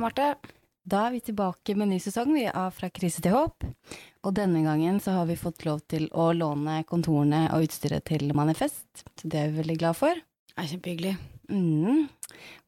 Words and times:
Marte. 0.00 0.34
Da 0.90 1.04
er 1.06 1.12
vi 1.12 1.20
tilbake 1.20 1.74
med 1.76 1.90
ny 1.90 1.98
sesong 2.00 2.32
vi 2.32 2.46
er 2.48 2.70
fra 2.72 2.88
krise 2.88 3.20
til 3.22 3.34
håp. 3.36 3.66
Og 4.24 4.32
denne 4.36 4.62
gangen 4.64 4.96
så 5.02 5.18
har 5.18 5.26
vi 5.28 5.36
fått 5.38 5.66
lov 5.68 5.82
til 5.92 6.06
å 6.16 6.30
låne 6.32 6.80
kontorene 6.88 7.44
og 7.54 7.66
utstyret 7.66 8.06
til 8.08 8.32
Manifest. 8.36 9.04
Så 9.20 9.28
det 9.28 9.42
er 9.42 9.50
vi 9.52 9.60
veldig 9.60 9.76
glad 9.82 9.98
for. 9.98 10.16
Det 10.50 10.56
er 10.56 10.70
kjempehyggelig. 10.72 11.12
Mm. 11.50 12.06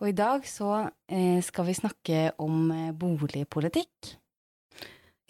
Og 0.03 0.09
i 0.11 0.17
dag 0.19 0.45
så 0.49 0.73
eh, 1.09 1.41
skal 1.45 1.69
vi 1.69 1.79
snakke 1.79 2.21
om 2.43 2.69
eh, 2.75 2.91
boligpolitikk. 2.93 4.13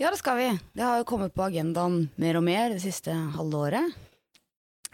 Ja, 0.00 0.10
det 0.10 0.18
skal 0.18 0.40
vi. 0.40 0.48
Det 0.74 0.82
har 0.82 0.98
jo 0.98 1.06
kommet 1.06 1.34
på 1.36 1.46
agendaen 1.46 2.08
mer 2.18 2.40
og 2.40 2.46
mer 2.48 2.74
det 2.74 2.82
siste 2.82 3.14
halve 3.36 3.62
året. 3.68 4.02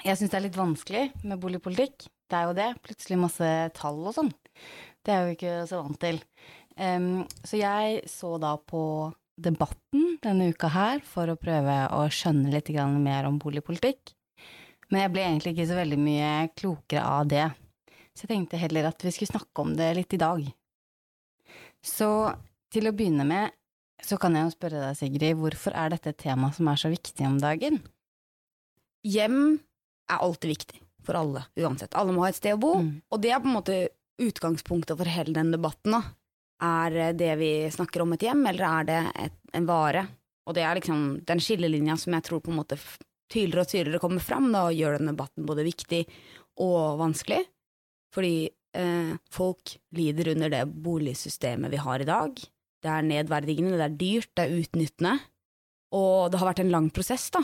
Jeg 0.05 0.19
syns 0.19 0.31
det 0.31 0.39
er 0.39 0.45
litt 0.45 0.59
vanskelig 0.59 1.05
med 1.25 1.41
boligpolitikk. 1.41 2.11
Det 2.29 2.37
er 2.37 2.51
jo 2.51 2.57
det. 2.59 2.69
Plutselig 2.85 3.19
masse 3.23 3.49
tall 3.79 4.03
og 4.05 4.15
sånn. 4.15 4.31
Det 5.01 5.15
er 5.15 5.23
jeg 5.23 5.29
jo 5.29 5.37
ikke 5.39 5.55
så 5.71 5.81
vant 5.81 6.01
til. 6.03 6.19
Um, 6.79 7.27
så 7.43 7.59
jeg 7.59 8.05
så 8.11 8.37
da 8.39 8.55
på 8.59 8.83
Debatten 9.39 10.17
denne 10.23 10.49
uka 10.51 10.71
her 10.71 11.03
for 11.07 11.31
å 11.31 11.39
prøve 11.39 11.75
å 11.95 12.05
skjønne 12.11 12.51
litt 12.51 12.71
mer 12.99 13.27
om 13.29 13.39
boligpolitikk. 13.39 14.15
Men 14.91 15.05
jeg 15.05 15.13
ble 15.15 15.25
egentlig 15.27 15.53
ikke 15.55 15.69
så 15.69 15.79
veldig 15.79 15.99
mye 16.01 16.31
klokere 16.59 17.05
av 17.05 17.29
det. 17.31 17.47
Så 18.17 18.25
jeg 18.25 18.33
tenkte 18.33 18.59
heller 18.59 18.89
at 18.89 19.05
vi 19.05 19.13
skulle 19.15 19.31
snakke 19.31 19.63
om 19.63 19.77
det 19.79 19.93
litt 19.95 20.17
i 20.17 20.21
dag. 20.23 20.43
Så 21.85 22.09
til 22.73 22.89
å 22.89 22.95
begynne 22.97 23.27
med 23.29 23.55
så 24.05 24.19
kan 24.21 24.35
jeg 24.37 24.47
jo 24.47 24.55
spørre 24.55 24.83
deg, 24.83 24.99
Sigrid, 24.99 25.39
hvorfor 25.39 25.75
er 25.75 25.91
dette 25.91 26.13
et 26.13 26.21
tema 26.23 26.53
som 26.55 26.69
er 26.71 26.79
så 26.79 26.91
viktig 26.93 27.25
om 27.27 27.39
dagen? 27.43 27.81
Hjem 29.07 29.59
er 30.11 30.23
alltid 30.23 30.53
viktig 30.55 30.83
for 31.07 31.19
alle, 31.19 31.45
uansett. 31.59 31.97
Alle 31.99 32.15
må 32.15 32.23
ha 32.23 32.31
et 32.31 32.39
sted 32.39 32.55
å 32.55 32.63
bo, 32.63 32.77
mm. 32.83 32.93
og 33.11 33.23
det 33.25 33.33
er 33.35 33.43
på 33.43 33.51
en 33.51 33.57
måte 33.57 33.79
utgangspunktet 34.23 34.99
for 34.99 35.11
hele 35.11 35.35
den 35.35 35.51
debatten, 35.55 35.97
da. 35.97 36.03
Er 36.65 37.13
det 37.15 37.35
vi 37.39 37.53
snakker 37.71 38.03
om 38.03 38.17
et 38.17 38.25
hjem, 38.27 38.47
eller 38.51 38.65
er 38.67 38.89
det 38.89 39.03
et, 39.27 39.37
en 39.55 39.69
vare? 39.69 40.07
Og 40.49 40.57
det 40.57 40.65
er 40.65 40.79
liksom 40.79 41.21
den 41.29 41.43
skillelinja 41.45 41.99
som 42.01 42.17
jeg 42.17 42.27
tror 42.27 42.43
på 42.43 42.51
en 42.51 42.59
måte 42.59 42.79
tydeligere 43.29 43.65
og 43.65 43.71
tydeligere 43.71 44.03
kommer 44.03 44.25
fram, 44.25 44.49
da, 44.55 44.65
og 44.67 44.77
gjør 44.77 44.99
den 44.99 45.13
debatten 45.13 45.47
både 45.47 45.67
viktig 45.67 46.03
og 46.65 46.99
vanskelig. 47.03 47.43
Fordi 48.15 48.49
eh, 48.49 49.13
folk 49.31 49.77
lider 49.95 50.33
under 50.33 50.53
det 50.53 50.65
boligsystemet 50.73 51.71
vi 51.73 51.83
har 51.85 52.03
i 52.03 52.09
dag. 52.09 52.43
Det 52.79 52.91
er 52.91 53.07
nedverdigende, 53.07 53.77
det 53.77 53.87
er 53.87 53.99
dyrt, 54.01 54.31
det 54.35 54.47
er 54.47 54.59
utnyttende. 54.63 55.15
Og 55.99 56.31
det 56.33 56.41
har 56.41 56.51
vært 56.51 56.63
en 56.65 56.73
lang 56.73 56.89
prosess, 56.95 57.29
da. 57.35 57.43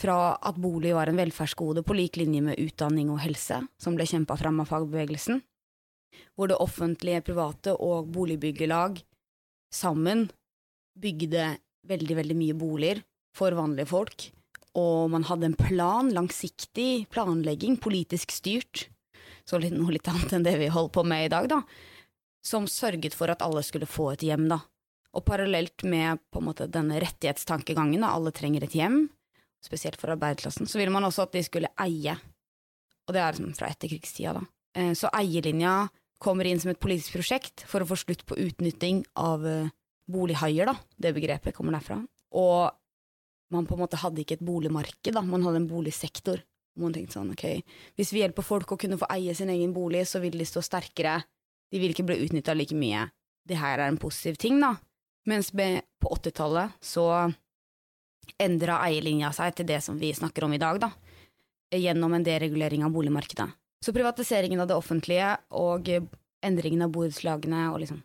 Fra 0.00 0.16
at 0.48 0.56
bolig 0.60 0.94
var 0.96 1.10
en 1.10 1.20
velferdsgode 1.20 1.84
på 1.84 1.96
lik 1.96 2.16
linje 2.16 2.40
med 2.44 2.60
utdanning 2.62 3.10
og 3.12 3.20
helse, 3.20 3.60
som 3.80 3.96
ble 3.96 4.06
kjempa 4.08 4.38
fram 4.40 4.62
av 4.62 4.70
fagbevegelsen, 4.70 5.42
hvor 6.36 6.50
det 6.50 6.58
offentlige, 6.60 7.22
private 7.24 7.74
og 7.76 8.10
boligbyggelag 8.14 9.00
sammen 9.74 10.28
bygde 11.00 11.54
veldig, 11.88 12.16
veldig 12.18 12.36
mye 12.36 12.56
boliger 12.58 13.02
for 13.36 13.54
vanlige 13.56 13.90
folk, 13.90 14.26
og 14.78 15.10
man 15.14 15.26
hadde 15.26 15.50
en 15.50 15.58
plan, 15.58 16.10
langsiktig 16.14 17.06
planlegging, 17.10 17.78
politisk 17.82 18.34
styrt, 18.34 18.88
så 19.46 19.58
litt, 19.58 19.74
noe 19.74 19.94
litt 19.94 20.08
annet 20.10 20.34
enn 20.36 20.46
det 20.46 20.56
vi 20.60 20.70
holder 20.70 20.94
på 20.94 21.04
med 21.06 21.26
i 21.26 21.32
dag, 21.32 21.48
da, 21.50 21.62
som 22.46 22.68
sørget 22.70 23.14
for 23.16 23.32
at 23.32 23.42
alle 23.44 23.62
skulle 23.66 23.88
få 23.90 24.12
et 24.14 24.24
hjem, 24.26 24.48
da. 24.50 24.60
Og 25.16 25.24
parallelt 25.26 25.82
med 25.82 26.20
på 26.30 26.38
en 26.38 26.46
måte 26.46 26.68
denne 26.70 27.00
rettighetstankegangen, 27.02 28.02
da, 28.02 28.12
alle 28.14 28.34
trenger 28.34 28.66
et 28.66 28.76
hjem, 28.78 29.02
spesielt 29.64 29.98
for 30.00 30.14
arbeiderklassen, 30.14 30.68
så 30.70 30.78
ville 30.80 30.94
man 30.94 31.06
også 31.08 31.26
at 31.26 31.34
de 31.36 31.42
skulle 31.44 31.72
eie, 31.82 32.14
og 33.06 33.16
det 33.16 33.22
er 33.22 33.34
liksom 33.34 33.56
fra 33.58 33.70
etterkrigstida, 33.72 34.38
da. 34.38 34.46
Eh, 34.78 34.92
så 34.94 35.10
eierlinja 35.18 35.88
kommer 36.20 36.46
inn 36.46 36.60
som 36.60 36.70
et 36.72 36.80
politisk 36.80 37.16
prosjekt 37.16 37.64
for 37.68 37.82
å 37.82 37.88
få 37.88 37.98
slutt 37.98 38.26
på 38.28 38.38
utnytting 38.38 39.02
av 39.18 39.46
eh, 39.48 39.72
bolighaier, 40.10 40.68
da. 40.68 40.76
Det 40.96 41.14
begrepet 41.16 41.56
kommer 41.56 41.78
derfra. 41.78 42.00
Og 42.36 42.70
man 43.50 43.66
på 43.66 43.74
en 43.74 43.82
måte 43.82 43.98
hadde 44.00 44.22
ikke 44.22 44.38
et 44.38 44.46
boligmarked, 44.46 45.14
da. 45.16 45.24
Man 45.24 45.44
hadde 45.46 45.62
en 45.62 45.70
boligsektor. 45.70 46.42
Man 46.80 46.94
tenkte 46.94 47.18
sånn, 47.18 47.32
ok, 47.34 47.44
hvis 47.98 48.12
vi 48.14 48.22
hjelper 48.22 48.46
folk 48.46 48.70
å 48.72 48.78
kunne 48.80 48.96
få 49.00 49.08
eie 49.12 49.34
sin 49.36 49.50
egen 49.52 49.72
bolig, 49.74 50.04
så 50.08 50.20
vil 50.22 50.36
de 50.38 50.46
stå 50.46 50.62
sterkere. 50.64 51.18
De 51.70 51.80
vil 51.82 51.92
ikke 51.92 52.06
bli 52.06 52.20
utnytta 52.24 52.54
like 52.56 52.76
mye. 52.78 53.08
Det 53.46 53.58
her 53.58 53.80
er 53.80 53.90
en 53.90 54.00
positiv 54.00 54.38
ting, 54.40 54.60
da. 54.62 54.76
Mens 55.28 55.50
på 55.52 56.12
80-tallet 56.14 56.78
så 56.84 57.06
endra 58.40 58.78
eierlinja 58.86 59.32
seg 59.34 59.56
til 59.58 59.68
det 59.68 59.80
som 59.84 59.98
vi 60.00 60.12
snakker 60.14 60.46
om 60.46 60.54
i 60.54 60.62
dag, 60.62 60.80
da. 60.82 60.92
Gjennom 61.74 62.14
en 62.14 62.26
deregulering 62.26 62.86
av 62.86 62.94
boligmarkedet. 62.94 63.50
Så 63.84 63.92
privatiseringen 63.96 64.60
av 64.60 64.68
det 64.68 64.76
offentlige 64.76 65.34
og 65.56 65.88
endringen 66.44 66.84
av 66.84 66.92
borettslagene 66.92 67.64
liksom 67.80 68.02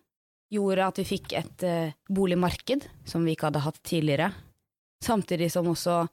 gjorde 0.56 0.86
at 0.88 1.00
vi 1.02 1.08
fikk 1.08 1.34
et 1.36 1.66
eh, 1.66 1.96
boligmarked 2.08 2.86
som 3.08 3.26
vi 3.26 3.34
ikke 3.36 3.50
hadde 3.50 3.64
hatt 3.66 3.82
tidligere, 3.84 4.30
samtidig 5.04 5.50
som 5.52 5.68
også 5.72 6.04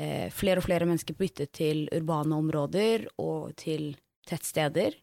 eh, 0.00 0.30
flere 0.34 0.60
og 0.60 0.66
flere 0.66 0.88
mennesker 0.88 1.16
byttet 1.18 1.52
til 1.54 1.84
urbane 1.94 2.36
områder 2.36 3.06
og 3.22 3.54
til 3.60 3.92
tettsteder, 4.26 4.96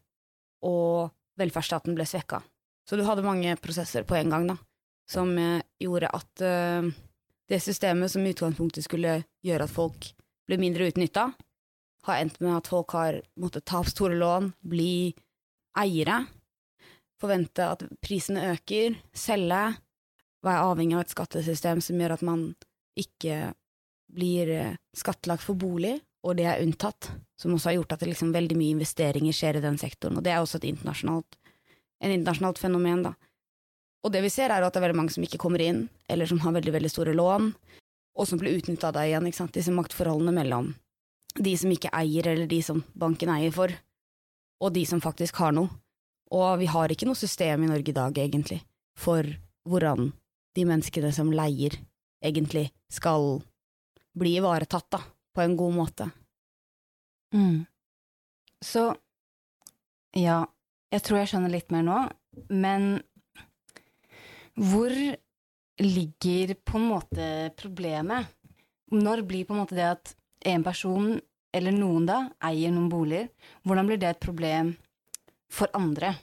og 0.66 1.12
velferdsstaten 1.38 1.94
ble 1.96 2.06
svekka. 2.06 2.42
Så 2.84 2.98
du 2.98 3.06
hadde 3.06 3.24
mange 3.24 3.54
prosesser 3.62 4.04
på 4.04 4.18
en 4.18 4.34
gang, 4.34 4.50
da, 4.50 4.58
som 5.08 5.30
eh, 5.38 5.62
gjorde 5.80 6.10
at 6.12 6.44
det 7.52 7.60
systemet 7.62 8.10
som 8.10 8.24
i 8.26 8.34
utgangspunktet 8.34 8.84
skulle 8.86 9.22
gjøre 9.44 9.66
at 9.66 9.72
folk 9.72 10.12
ble 10.48 10.58
mindre 10.60 10.90
utnytta, 10.90 11.30
har 12.06 12.18
endt 12.18 12.40
med 12.42 12.56
at 12.56 12.70
folk 12.70 12.94
har 12.96 13.20
måttet 13.38 13.66
ta 13.68 13.80
opp 13.82 13.90
store 13.90 14.18
lån, 14.18 14.52
bli 14.66 15.12
eiere, 15.78 16.24
forvente 17.22 17.66
at 17.74 17.84
prisene 18.02 18.48
øker, 18.52 18.98
selge, 19.14 19.62
være 20.42 20.62
avhengig 20.66 20.96
av 20.98 21.04
et 21.04 21.12
skattesystem 21.14 21.82
som 21.84 22.00
gjør 22.00 22.16
at 22.16 22.24
man 22.26 22.46
ikke 22.98 23.52
blir 24.12 24.50
eh, 24.50 24.78
skattlagt 24.98 25.44
for 25.46 25.56
bolig, 25.56 25.94
og 26.26 26.36
det 26.38 26.46
er 26.50 26.62
unntatt, 26.62 27.10
som 27.38 27.54
også 27.54 27.70
har 27.70 27.78
gjort 27.78 27.94
at 27.96 28.04
liksom 28.06 28.34
veldig 28.34 28.58
mye 28.58 28.76
investeringer 28.76 29.34
skjer 29.34 29.58
i 29.58 29.64
den 29.64 29.78
sektoren, 29.80 30.18
og 30.18 30.26
det 30.26 30.34
er 30.34 30.42
også 30.42 30.58
et 30.60 30.68
internasjonalt, 30.72 31.38
en 32.02 32.14
internasjonalt 32.14 32.60
fenomen, 32.60 33.06
da. 33.06 33.14
Og 34.02 34.10
det 34.10 34.24
vi 34.24 34.32
ser, 34.34 34.50
er 34.50 34.66
at 34.66 34.74
det 34.74 34.80
er 34.80 34.88
veldig 34.88 34.98
mange 34.98 35.14
som 35.14 35.22
ikke 35.22 35.40
kommer 35.40 35.62
inn, 35.62 35.84
eller 36.10 36.26
som 36.26 36.42
har 36.42 36.54
veldig, 36.58 36.74
veldig 36.74 36.90
store 36.90 37.14
lån, 37.14 37.52
og 38.18 38.28
som 38.28 38.40
blir 38.40 38.58
utnytta 38.58 38.90
da 38.92 39.06
igjen, 39.06 39.30
ikke 39.30 39.40
sant, 39.44 39.54
disse 39.54 39.72
maktforholdene 39.74 40.34
mellom 40.36 40.72
de 41.34 41.54
som 41.58 41.72
ikke 41.72 41.92
eier, 41.96 42.28
eller 42.32 42.48
de 42.50 42.60
som 42.64 42.82
banken 42.98 43.32
eier 43.32 43.54
for, 43.54 43.72
og 44.62 44.74
de 44.74 44.84
som 44.88 45.02
faktisk 45.02 45.40
har 45.42 45.54
noe. 45.56 45.70
Og 46.32 46.58
vi 46.62 46.68
har 46.70 46.92
ikke 46.92 47.08
noe 47.08 47.18
system 47.18 47.64
i 47.64 47.70
Norge 47.70 47.92
i 47.92 47.96
dag, 47.96 48.18
egentlig, 48.18 48.62
for 48.96 49.26
hvordan 49.68 50.10
de 50.56 50.64
menneskene 50.68 51.12
som 51.14 51.32
leier, 51.32 51.76
egentlig 52.22 52.68
skal 52.92 53.42
bli 54.16 54.36
ivaretatt, 54.38 54.88
da, 54.92 55.00
på 55.32 55.44
en 55.44 55.56
god 55.58 55.76
måte. 55.76 56.08
Mm. 57.34 57.64
Så, 58.62 58.90
ja, 60.16 60.42
jeg 60.92 61.04
tror 61.04 61.20
jeg 61.20 61.32
skjønner 61.32 61.52
litt 61.52 61.72
mer 61.72 61.84
nå, 61.86 61.98
men 62.52 62.92
hvor 64.60 64.92
ligger 65.82 66.54
på 66.60 66.78
en 66.78 66.88
måte 66.92 67.28
problemet? 67.58 68.28
Når 68.92 69.24
blir 69.24 69.46
på 69.48 69.56
en 69.56 69.62
måte 69.62 69.76
det 69.78 69.88
at 69.88 70.12
en 70.48 70.64
person, 70.64 71.14
eller 71.52 71.74
noen 71.76 72.06
da, 72.08 72.18
eier 72.48 72.72
noen 72.72 72.90
boliger, 72.92 73.28
hvordan 73.66 73.88
blir 73.88 74.00
det 74.00 74.10
et 74.10 74.22
problem 74.22 74.74
for 75.52 75.70
andre? 75.76 76.14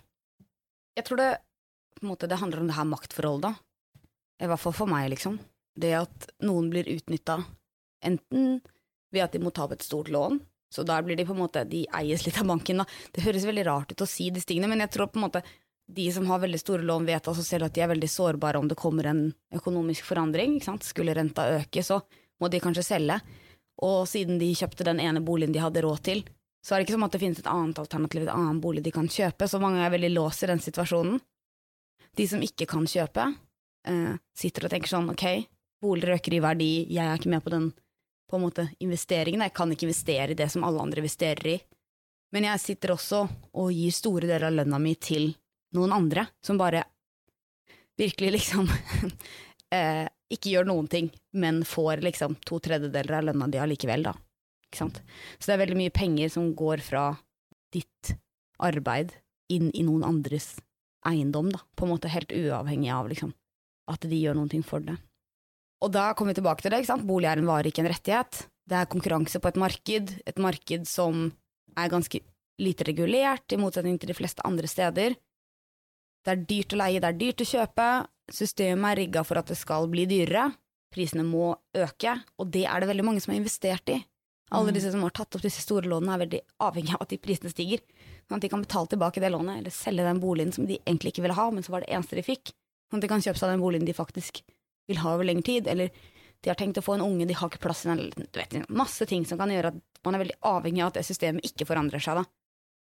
Jeg 0.97 1.07
tror 1.07 1.21
det 1.21 1.29
måte 2.05 2.27
det 2.27 2.39
handler 2.39 2.63
om 2.63 2.69
det 2.69 2.77
her 2.77 2.87
maktforholdet. 2.87 3.59
I 4.39 4.47
hvert 4.47 4.61
fall 4.63 4.75
for 4.75 4.91
meg, 4.91 5.09
liksom. 5.11 5.37
Det 5.79 5.93
at 5.99 6.29
noen 6.47 6.69
blir 6.71 6.87
utnytta, 6.91 7.39
enten 8.05 8.59
ved 9.11 9.25
at 9.25 9.35
de 9.35 9.41
må 9.43 9.51
ta 9.51 9.65
opp 9.65 9.75
et 9.75 9.85
stort 9.85 10.11
lån, 10.11 10.39
så 10.69 10.85
da 10.85 10.99
blir 11.01 11.17
de 11.17 11.25
på 11.25 11.33
en 11.33 11.41
måte 11.41 11.63
De 11.65 11.81
eies 11.97 12.21
litt 12.27 12.37
av 12.37 12.45
banken, 12.47 12.83
da. 12.83 12.85
Det 13.11 13.23
høres 13.25 13.47
veldig 13.47 13.65
rart 13.65 13.91
ut 13.91 14.05
å 14.05 14.09
si 14.09 14.29
disse 14.33 14.47
tingene, 14.49 14.69
men 14.69 14.83
jeg 14.85 14.93
tror 14.93 15.09
på 15.09 15.19
en 15.19 15.25
måte 15.25 15.43
de 15.89 16.05
som 16.13 16.27
har 16.29 16.43
veldig 16.43 16.59
store 16.61 16.85
lån, 16.85 17.07
vet 17.09 17.27
altså 17.27 17.43
selv 17.43 17.65
at 17.65 17.73
de 17.73 17.81
er 17.81 17.89
veldig 17.89 18.09
sårbare 18.13 18.59
om 18.61 18.67
det 18.69 18.77
kommer 18.77 19.09
en 19.09 19.23
økonomisk 19.57 20.05
forandring. 20.05 20.59
Skulle 20.85 21.15
renta 21.17 21.47
øke, 21.55 21.81
så 21.81 21.97
må 22.39 22.47
de 22.47 22.61
kanskje 22.61 22.85
selge. 22.85 23.17
Og 23.85 24.03
siden 24.11 24.39
de 24.41 24.49
kjøpte 24.57 24.87
den 24.87 24.99
ene 24.99 25.21
boligen 25.23 25.55
de 25.55 25.61
hadde 25.63 25.83
råd 25.85 26.03
til, 26.03 26.23
så 26.65 26.75
er 26.75 26.79
det 26.79 26.87
ikke 26.87 26.97
som 26.97 27.05
at 27.07 27.13
det 27.15 27.21
finnes 27.21 27.39
et 27.39 27.49
annet 27.49 27.79
alternativ, 27.79 28.25
et 28.25 28.33
annen 28.33 28.59
bolig 28.61 28.83
de 28.83 28.91
kan 28.91 29.07
kjøpe, 29.07 29.47
så 29.47 29.61
mange 29.63 29.79
er 29.85 29.93
veldig 29.93 30.11
låst 30.11 30.43
i 30.43 30.49
den 30.51 30.59
situasjonen. 30.63 31.21
De 32.19 32.25
som 32.27 32.43
ikke 32.43 32.67
kan 32.67 32.87
kjøpe, 32.89 33.29
eh, 33.87 34.17
sitter 34.35 34.67
og 34.67 34.73
tenker 34.73 34.91
sånn 34.91 35.11
ok, 35.13 35.25
boliger 35.79 36.17
øker 36.17 36.35
i 36.35 36.41
verdi, 36.43 36.71
jeg 36.91 37.05
er 37.05 37.19
ikke 37.19 37.31
med 37.31 37.45
på 37.45 37.53
den 37.55 37.69
på 38.29 38.37
en 38.37 38.43
måte 38.43 38.67
investeringen, 38.83 39.41
jeg 39.41 39.55
kan 39.55 39.71
ikke 39.73 39.87
investere 39.87 40.35
i 40.35 40.37
det 40.37 40.51
som 40.51 40.65
alle 40.67 40.83
andre 40.83 41.01
investerer 41.01 41.47
i, 41.55 41.57
men 42.35 42.45
jeg 42.45 42.61
sitter 42.61 42.93
også 42.93 43.23
og 43.57 43.71
gir 43.73 43.95
store 43.95 44.27
deler 44.27 44.51
av 44.51 44.57
lønna 44.59 44.77
mi 44.81 44.93
til 45.01 45.31
noen 45.73 45.95
andre, 45.95 46.27
som 46.45 46.59
bare 46.59 46.83
virkelig 47.97 48.35
liksom 48.37 48.69
eh, 49.73 50.05
ikke 50.29 50.53
gjør 50.53 50.69
noen 50.69 50.87
ting, 50.91 51.09
men 51.33 51.63
får 51.65 52.03
liksom 52.05 52.37
to 52.45 52.59
tredjedeler 52.63 53.19
av 53.19 53.29
lønna 53.29 53.49
di 53.51 53.61
allikevel, 53.61 54.05
da. 54.09 54.15
Ikke 54.69 54.83
sant. 54.83 55.01
Så 55.37 55.49
det 55.49 55.55
er 55.55 55.63
veldig 55.63 55.79
mye 55.79 55.95
penger 55.95 56.31
som 56.33 56.51
går 56.57 56.83
fra 56.85 57.09
ditt 57.73 58.13
arbeid 58.61 59.15
inn 59.49 59.71
i 59.73 59.85
noen 59.85 60.05
andres 60.05 60.57
eiendom, 61.07 61.49
da, 61.53 61.61
på 61.75 61.87
en 61.87 61.93
måte 61.95 62.11
helt 62.11 62.33
uavhengig 62.35 62.91
av 62.93 63.09
liksom, 63.09 63.31
at 63.89 64.05
de 64.05 64.19
gjør 64.19 64.37
noen 64.37 64.51
ting 64.51 64.65
for 64.65 64.83
det. 64.83 64.97
Og 65.79 65.93
da 65.95 66.11
kommer 66.13 66.35
vi 66.35 66.41
tilbake 66.41 66.61
til 66.61 66.73
det, 66.73 66.81
ikke 66.83 66.91
sant? 66.91 67.07
bolig 67.07 67.29
er 67.31 67.39
en 67.39 67.47
vare, 67.47 67.71
ikke 67.71 67.85
en 67.85 67.89
rettighet. 67.89 68.43
Det 68.69 68.77
er 68.77 68.91
konkurranse 68.91 69.39
på 69.41 69.49
et 69.49 69.59
marked, 69.59 70.11
et 70.27 70.41
marked 70.43 70.85
som 70.89 71.29
er 71.79 71.91
ganske 71.91 72.19
lite 72.59 72.85
regulert, 72.89 73.47
i 73.55 73.59
motsetning 73.59 73.97
til 73.97 74.11
de 74.11 74.17
fleste 74.17 74.43
andre 74.45 74.67
steder. 74.67 75.15
Det 76.25 76.33
er 76.33 76.43
dyrt 76.43 76.75
å 76.75 76.81
leie, 76.81 76.99
det 76.99 77.09
er 77.09 77.19
dyrt 77.21 77.45
å 77.45 77.47
kjøpe, 77.47 77.87
systemet 78.35 78.91
er 78.91 79.01
rigga 79.03 79.23
for 79.27 79.39
at 79.39 79.49
det 79.51 79.57
skal 79.59 79.87
bli 79.91 80.05
dyrere, 80.09 80.49
prisene 80.93 81.25
må 81.25 81.51
øke, 81.77 82.15
og 82.39 82.49
det 82.53 82.65
er 82.65 82.81
det 82.81 82.89
veldig 82.89 83.05
mange 83.05 83.23
som 83.23 83.33
har 83.33 83.39
investert 83.41 83.91
i. 83.93 83.99
Alle 84.57 84.73
disse 84.73 84.89
som 84.89 85.03
har 85.05 85.13
tatt 85.13 85.35
opp 85.37 85.43
disse 85.45 85.61
store 85.61 85.89
lånene, 85.89 86.15
er 86.15 86.23
veldig 86.23 86.39
avhengig 86.65 86.95
av 86.95 87.03
at 87.05 87.11
de 87.11 87.19
prisene 87.21 87.51
stiger, 87.53 87.83
sånn 88.25 88.39
at 88.39 88.45
de 88.45 88.49
kan 88.49 88.63
betale 88.63 88.89
tilbake 88.89 89.21
det 89.21 89.29
lånet, 89.29 89.59
eller 89.61 89.73
selge 89.73 90.07
den 90.07 90.21
boligen 90.23 90.53
som 90.55 90.65
de 90.65 90.79
egentlig 90.79 91.13
ikke 91.13 91.25
ville 91.27 91.37
ha, 91.37 91.49
men 91.53 91.65
som 91.65 91.75
var 91.75 91.85
det 91.85 91.91
eneste 91.93 92.17
de 92.17 92.25
fikk, 92.25 92.53
sånn 92.89 92.97
at 92.97 93.05
de 93.05 93.11
kan 93.11 93.21
kjøpe 93.25 93.41
seg 93.41 93.53
den 93.53 93.61
boligen 93.61 93.85
de 93.85 93.93
faktisk 93.97 94.41
vil 94.89 95.03
ha 95.03 95.13
over 95.13 95.29
lengre 95.29 95.45
tid, 95.51 95.69
eller 95.69 95.93
de 96.41 96.49
har 96.49 96.57
tenkt 96.57 96.79
å 96.81 96.85
få 96.85 96.97
en 96.97 97.05
unge, 97.05 97.27
de 97.29 97.37
har 97.37 97.51
ikke 97.51 97.61
plass 97.61 97.85
i 97.85 97.91
den, 97.91 98.09
du 98.17 98.39
vet, 98.39 98.57
masse 98.73 99.05
ting 99.05 99.25
som 99.27 99.37
kan 99.37 99.53
gjøre 99.53 99.73
at 99.75 100.05
man 100.07 100.17
er 100.17 100.23
veldig 100.23 100.39
avhengig 100.49 100.81
av 100.81 100.93
at 100.93 101.01
det 101.01 101.05
systemet 101.05 101.45
ikke 101.45 101.67
forandrer 101.69 102.01
seg, 102.01 102.21
da. 102.21 102.25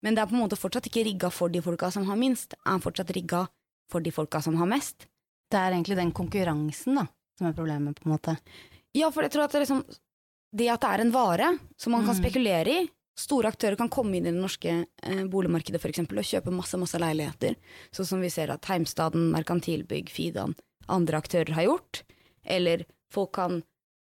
Men 0.06 0.14
det 0.14 0.22
er 0.22 0.30
på 0.30 0.36
en 0.36 0.44
måte 0.44 0.58
fortsatt 0.60 0.86
ikke 0.86 1.08
rigga 1.08 1.30
for 1.34 1.50
de 1.50 1.62
folka 1.64 1.90
som 1.90 2.06
har 2.06 2.18
minst, 2.20 2.52
det 2.54 2.60
er 2.62 2.82
fortsatt 2.84 3.10
rigga 3.16 3.46
for 3.90 4.04
de 4.04 4.12
folka 4.14 4.42
som 4.44 4.58
har 4.60 4.68
mest. 4.70 5.08
Det 5.48 5.56
er 5.58 5.72
egentlig 5.72 5.96
den 5.96 6.12
konkurransen, 6.12 6.98
da, 7.00 7.06
som 7.38 7.48
er 7.48 7.56
problemet, 7.56 7.96
på 7.98 8.08
en 8.08 8.14
måte. 8.16 8.36
Ja, 8.96 9.10
for 9.10 9.24
jeg 9.24 9.32
tror 9.32 9.46
at 9.46 9.52
det, 9.56 9.62
liksom, 9.64 9.82
det 10.52 10.68
at 10.72 10.80
det 10.84 10.90
er 10.92 11.00
en 11.04 11.12
vare 11.14 11.58
som 11.76 11.92
man 11.92 12.04
kan 12.04 12.16
Mm. 12.16 12.22
spekulere 12.22 12.80
i 12.82 12.88
Store 13.18 13.48
aktører 13.50 13.74
kan 13.76 13.88
komme 13.90 14.14
inn 14.14 14.26
i 14.28 14.30
det 14.30 14.38
norske 14.38 14.70
eh, 15.02 15.24
boligmarkedet 15.26 15.80
for 15.82 15.90
eksempel, 15.90 16.20
og 16.20 16.24
kjøpe 16.28 16.52
masse 16.54 16.78
masse 16.78 16.94
leiligheter, 17.02 17.56
sånn 17.90 18.06
som 18.06 18.20
vi 18.22 18.30
ser 18.30 18.52
at 18.54 18.64
Heimstaden, 18.70 19.32
Merkantilbygg, 19.32 20.08
Fidan, 20.08 20.54
andre 20.86 21.18
aktører 21.18 21.50
har 21.56 21.64
gjort. 21.66 22.04
Eller 22.46 22.84
folk 23.10 23.32
kan, 23.34 23.64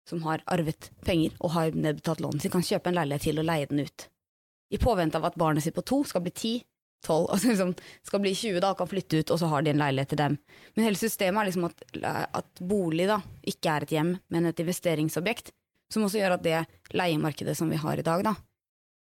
som 0.06 0.20
har 0.26 0.42
arvet 0.46 0.90
penger 1.06 1.32
og 1.40 1.54
har 1.56 1.72
nedbetalt 1.72 2.20
lånet 2.20 2.42
sitt, 2.44 2.52
kan 2.52 2.60
kjøpe 2.60 2.92
en 2.92 2.98
leilighet 3.00 3.22
til 3.22 3.40
og 3.40 3.48
leie 3.48 3.70
den 3.70 3.80
ut. 3.86 4.08
I 4.70 4.76
påvente 4.76 5.16
av 5.16 5.24
at 5.24 5.34
barnet 5.40 5.64
sitt 5.64 5.74
på 5.74 5.82
to 5.82 6.04
skal 6.04 6.20
bli 6.20 6.30
ti, 6.36 6.52
tolv, 7.06 7.30
og 7.32 7.44
liksom 7.44 7.72
skal 8.06 8.22
bli 8.24 8.34
20 8.36 8.60
da, 8.62 8.72
og 8.72 8.80
kan 8.80 8.90
flytte 8.90 9.22
ut, 9.22 9.32
og 9.32 9.40
så 9.40 9.48
har 9.52 9.64
de 9.64 9.72
en 9.72 9.82
leilighet 9.82 10.12
til 10.12 10.20
dem. 10.20 10.36
Men 10.74 10.86
hele 10.88 11.00
systemet 11.00 11.42
er 11.42 11.50
liksom 11.50 11.66
at, 11.70 11.82
at 12.40 12.62
bolig 12.72 13.08
da 13.10 13.20
ikke 13.48 13.72
er 13.72 13.86
et 13.86 13.96
hjem, 13.96 14.14
men 14.32 14.50
et 14.50 14.62
investeringsobjekt, 14.62 15.52
som 15.90 16.06
også 16.06 16.20
gjør 16.20 16.36
at 16.36 16.46
det 16.46 16.60
leiemarkedet 16.94 17.56
som 17.58 17.70
vi 17.72 17.80
har 17.80 17.98
i 17.98 18.06
dag, 18.06 18.24
da, 18.26 18.36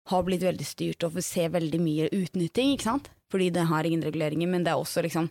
har 0.09 0.25
blitt 0.25 0.45
veldig 0.45 0.65
styrt 0.65 1.05
og 1.05 1.17
vi 1.17 1.25
ser 1.25 1.51
veldig 1.53 1.81
mye 1.83 2.07
utnytting, 2.15 2.73
ikke 2.73 2.87
sant? 2.87 3.11
Fordi 3.29 3.51
det 3.53 3.67
har 3.69 3.85
ingen 3.85 4.01
reguleringer, 4.05 4.49
men 4.49 4.65
det 4.65 4.73
er 4.73 4.81
også 4.81 5.03
liksom 5.05 5.29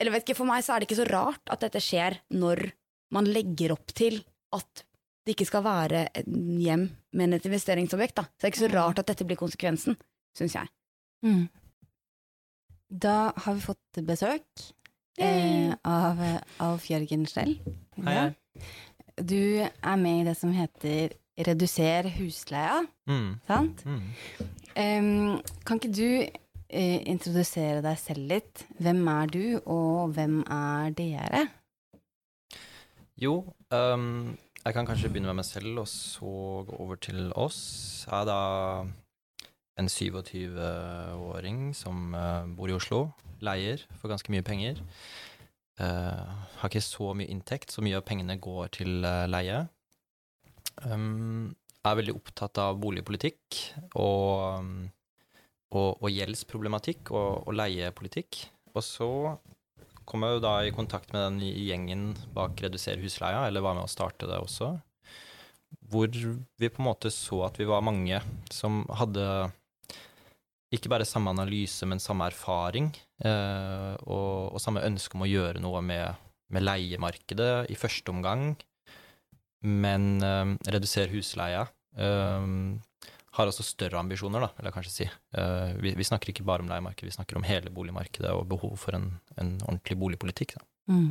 Eller 0.00 0.12
vet 0.12 0.26
ikke, 0.26 0.36
for 0.36 0.48
meg 0.48 0.64
så 0.64 0.74
er 0.74 0.82
det 0.82 0.90
ikke 0.90 0.98
så 0.98 1.06
rart 1.08 1.48
at 1.48 1.62
dette 1.62 1.80
skjer 1.80 2.18
når 2.36 2.66
man 3.16 3.28
legger 3.30 3.72
opp 3.72 3.94
til 3.96 4.18
at 4.52 4.82
det 5.24 5.34
ikke 5.34 5.46
skal 5.48 5.64
være 5.64 6.02
et 6.14 6.26
hjem, 6.28 6.84
men 7.16 7.32
et 7.34 7.46
investeringsobjekt, 7.48 8.18
da. 8.18 8.26
Så 8.28 8.44
det 8.44 8.46
er 8.46 8.52
ikke 8.52 8.64
så 8.66 8.74
rart 8.74 9.00
at 9.00 9.08
dette 9.08 9.24
blir 9.26 9.38
konsekvensen, 9.40 9.96
syns 10.36 10.54
jeg. 10.54 10.70
Mm. 11.24 11.46
Da 12.90 13.32
har 13.36 13.54
vi 13.56 13.60
fått 13.64 13.98
besøk 14.06 14.62
eh, 15.18 15.72
av 15.84 16.20
Alf 16.62 16.88
Jørgen 16.90 17.26
Stell. 17.26 17.56
Hei, 18.06 18.14
hei. 18.14 18.64
Du 19.16 19.38
er 19.64 19.96
med 19.98 20.20
i 20.22 20.26
det 20.28 20.36
som 20.38 20.52
heter 20.54 21.14
Reduser 21.46 22.08
husleia, 22.16 22.82
Mm. 23.08 23.40
sant? 23.46 23.82
Mm. 23.84 24.02
Um, 24.76 25.42
kan 25.64 25.78
ikke 25.80 25.92
du 25.92 26.08
eh, 26.68 27.02
introdusere 27.08 27.82
deg 27.84 27.98
selv 28.00 28.28
litt? 28.30 28.64
Hvem 28.80 29.02
er 29.12 29.26
du, 29.34 29.42
og 29.66 30.14
hvem 30.16 30.40
er 30.48 30.90
dere? 30.96 31.42
Jo, 33.20 33.42
um, 33.72 34.36
jeg 34.64 34.74
kan 34.76 34.86
kanskje 34.88 35.08
begynne 35.12 35.28
med 35.32 35.40
meg 35.42 35.48
selv, 35.48 35.78
og 35.84 35.88
så 35.88 36.64
gå 36.68 36.76
over 36.80 36.96
til 36.96 37.32
oss. 37.36 38.06
Jeg 38.06 38.20
er 38.20 38.28
da 38.28 38.40
en 39.76 39.88
27-åring 39.92 41.70
som 41.76 42.14
eh, 42.16 42.48
bor 42.56 42.70
i 42.70 42.76
Oslo, 42.76 43.10
leier 43.44 43.82
for 44.00 44.12
ganske 44.12 44.32
mye 44.32 44.44
penger. 44.46 44.80
Eh, 45.76 46.36
har 46.60 46.70
ikke 46.70 46.84
så 46.84 47.12
mye 47.16 47.28
inntekt, 47.32 47.74
så 47.74 47.84
mye 47.84 47.98
av 47.98 48.06
pengene 48.08 48.38
går 48.40 48.72
til 48.78 49.04
eh, 49.04 49.26
leie. 49.28 49.64
Er 50.76 51.98
veldig 52.00 52.16
opptatt 52.16 52.58
av 52.60 52.80
boligpolitikk 52.82 53.60
og, 53.96 54.66
og, 55.72 55.90
og 56.02 56.08
gjeldsproblematikk 56.10 57.12
og, 57.14 57.46
og 57.46 57.56
leiepolitikk. 57.56 58.42
Og 58.74 58.82
så 58.84 59.10
kom 60.06 60.24
jeg 60.24 60.36
jo 60.36 60.42
da 60.44 60.56
i 60.62 60.74
kontakt 60.74 61.14
med 61.14 61.22
den 61.24 61.38
gjengen 61.46 62.10
bak 62.34 62.60
Redusere 62.62 63.00
husleia, 63.02 63.46
eller 63.46 63.64
var 63.64 63.78
med 63.78 63.86
å 63.86 63.92
starte 63.92 64.28
det 64.28 64.38
også, 64.42 64.74
hvor 65.90 66.10
vi 66.10 66.70
på 66.70 66.82
en 66.82 66.88
måte 66.88 67.10
så 67.14 67.44
at 67.46 67.58
vi 67.60 67.66
var 67.68 67.84
mange 67.84 68.20
som 68.52 68.84
hadde 69.00 69.26
ikke 70.74 70.90
bare 70.90 71.06
samme 71.06 71.30
analyse, 71.30 71.86
men 71.86 72.02
samme 72.02 72.26
erfaring, 72.30 72.90
eh, 73.24 73.92
og, 74.02 74.56
og 74.56 74.62
samme 74.62 74.84
ønske 74.86 75.16
om 75.16 75.24
å 75.26 75.30
gjøre 75.30 75.62
noe 75.62 75.82
med, 75.84 76.24
med 76.54 76.66
leiemarkedet 76.66 77.68
i 77.70 77.78
første 77.78 78.12
omgang, 78.12 78.48
men 79.66 80.16
eh, 80.24 80.56
redusere 80.74 81.12
husleia 81.14 81.64
eh, 81.94 82.48
har 83.36 83.52
også 83.52 83.66
større 83.66 84.00
ambisjoner, 84.00 84.42
da, 84.42 84.50
vil 84.56 84.68
jeg 84.68 84.74
kanskje 84.78 84.94
si. 84.94 85.06
Vi, 85.84 85.90
vi 85.92 86.04
snakker 86.08 86.30
ikke 86.32 86.44
bare 86.48 86.64
om 86.64 86.70
leiemarkedet, 86.70 87.10
vi 87.10 87.16
snakker 87.18 87.36
om 87.36 87.44
hele 87.44 87.68
boligmarkedet 87.68 88.30
og 88.32 88.46
behov 88.48 88.78
for 88.80 88.96
en, 88.96 89.10
en 89.36 89.50
ordentlig 89.66 89.98
boligpolitikk. 90.00 90.54
Da. 90.56 90.64
Mm. 90.88 91.10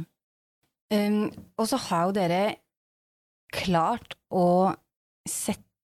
Um, 0.95 1.19
og 1.61 1.69
så 1.69 1.77
har 1.85 2.07
jo 2.07 2.15
dere 2.17 2.39
klart 3.53 4.17
å 4.33 4.73
sette 5.29 5.74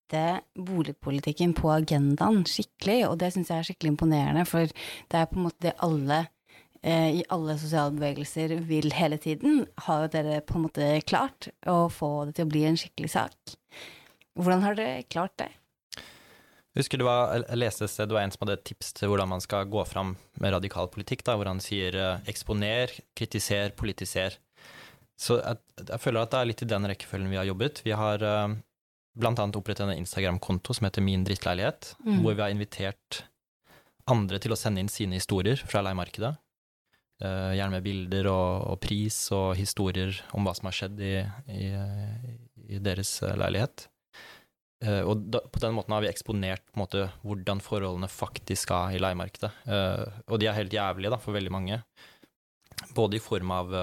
boligpolitikken 0.58 1.56
på 1.58 1.72
agendaen 1.74 2.44
skikkelig, 2.50 3.00
og 3.10 3.18
det 3.22 3.32
syns 3.36 3.52
jeg 3.52 3.62
er 3.64 3.70
skikkelig 3.70 3.96
imponerende, 3.96 4.46
for 4.50 4.68
det 4.68 5.20
er 5.20 5.30
på 5.30 5.40
en 5.40 5.48
måte 5.48 5.68
det 5.68 5.78
alle 5.86 6.20
eh, 6.84 7.22
i 7.22 7.24
alle 7.34 7.58
sosiale 7.62 7.96
bevegelser 7.96 8.58
vil 8.68 8.92
hele 8.98 9.20
tiden, 9.22 9.66
har 9.88 10.06
jo 10.06 10.12
dere 10.18 10.42
på 10.46 10.58
en 10.58 10.68
måte 10.68 10.92
klart 11.08 11.52
å 11.70 11.86
få 11.94 12.14
det 12.30 12.38
til 12.38 12.50
å 12.50 12.54
bli 12.54 12.68
en 12.70 12.80
skikkelig 12.80 13.14
sak. 13.16 13.58
Hvordan 14.40 14.64
har 14.66 14.78
dere 14.80 15.10
klart 15.12 15.36
det? 15.42 15.52
Jeg 16.72 16.86
husker 16.86 17.02
det 17.02 17.04
var, 17.04 17.34
jeg 17.36 17.60
leste 17.60 17.84
et 17.84 17.92
sted, 17.92 18.08
det 18.08 18.16
var 18.16 18.24
en 18.24 18.32
som 18.32 18.46
hadde 18.46 18.54
et 18.56 18.70
tips 18.70 18.94
til 18.96 19.10
hvordan 19.12 19.28
man 19.34 19.42
skal 19.44 19.68
gå 19.68 19.82
fram 19.90 20.14
med 20.40 20.54
radikal 20.56 20.88
politikk, 20.92 21.26
da, 21.28 21.36
hvor 21.36 21.50
han 21.52 21.60
sier 21.60 21.98
eh, 22.00 22.30
eksponer, 22.32 22.94
kritiser, 23.18 23.74
politiser. 23.76 24.38
Så 25.20 25.42
jeg, 25.42 25.60
jeg 25.84 26.00
føler 26.00 26.24
at 26.24 26.32
det 26.32 26.40
er 26.40 26.48
litt 26.48 26.64
i 26.64 26.70
den 26.72 26.88
rekkefølgen 26.88 27.34
vi 27.34 27.42
har 27.42 27.50
jobbet. 27.50 27.84
Vi 27.84 27.92
har 27.92 28.24
eh, 28.24 28.56
blant 29.18 29.40
annet 29.40 29.58
opprettet 29.60 29.86
en 29.88 29.98
Instagram-konto 29.98 30.74
som 30.76 30.88
heter 30.88 31.04
Min 31.04 31.26
drittleilighet, 31.28 31.96
Mm. 32.06 32.22
hvor 32.22 32.36
vi 32.36 32.42
har 32.42 32.50
invitert 32.54 33.24
andre 34.08 34.40
til 34.40 34.52
å 34.52 34.58
sende 34.58 34.80
inn 34.82 34.90
sine 34.90 35.20
historier 35.20 35.56
fra 35.56 35.82
leiemarkedet. 35.82 36.36
Uh, 37.22 37.54
gjerne 37.54 37.76
med 37.76 37.84
bilder 37.86 38.28
og, 38.32 38.64
og 38.72 38.80
pris 38.82 39.16
og 39.32 39.56
historier 39.56 40.16
om 40.34 40.44
hva 40.44 40.56
som 40.58 40.66
har 40.66 40.74
skjedd 40.74 41.02
i, 41.06 41.16
i, 41.54 41.68
i 42.74 42.80
deres 42.82 43.12
eh, 43.22 43.36
leilighet. 43.38 43.86
Uh, 44.82 45.04
og 45.06 45.28
da, 45.30 45.44
på 45.46 45.62
den 45.62 45.76
måten 45.78 45.94
har 45.94 46.02
vi 46.02 46.10
eksponert 46.10 46.64
måte, 46.74 47.12
hvordan 47.22 47.62
forholdene 47.62 48.10
faktisk 48.10 48.74
er 48.74 48.96
i 48.98 49.04
leiemarkedet. 49.04 49.52
Uh, 49.70 50.24
og 50.32 50.42
de 50.42 50.50
er 50.50 50.58
helt 50.58 50.74
jævlige 50.74 51.14
da, 51.14 51.22
for 51.22 51.38
veldig 51.38 51.54
mange. 51.54 51.78
Både 52.98 53.20
i 53.20 53.22
form 53.22 53.54
av 53.54 53.78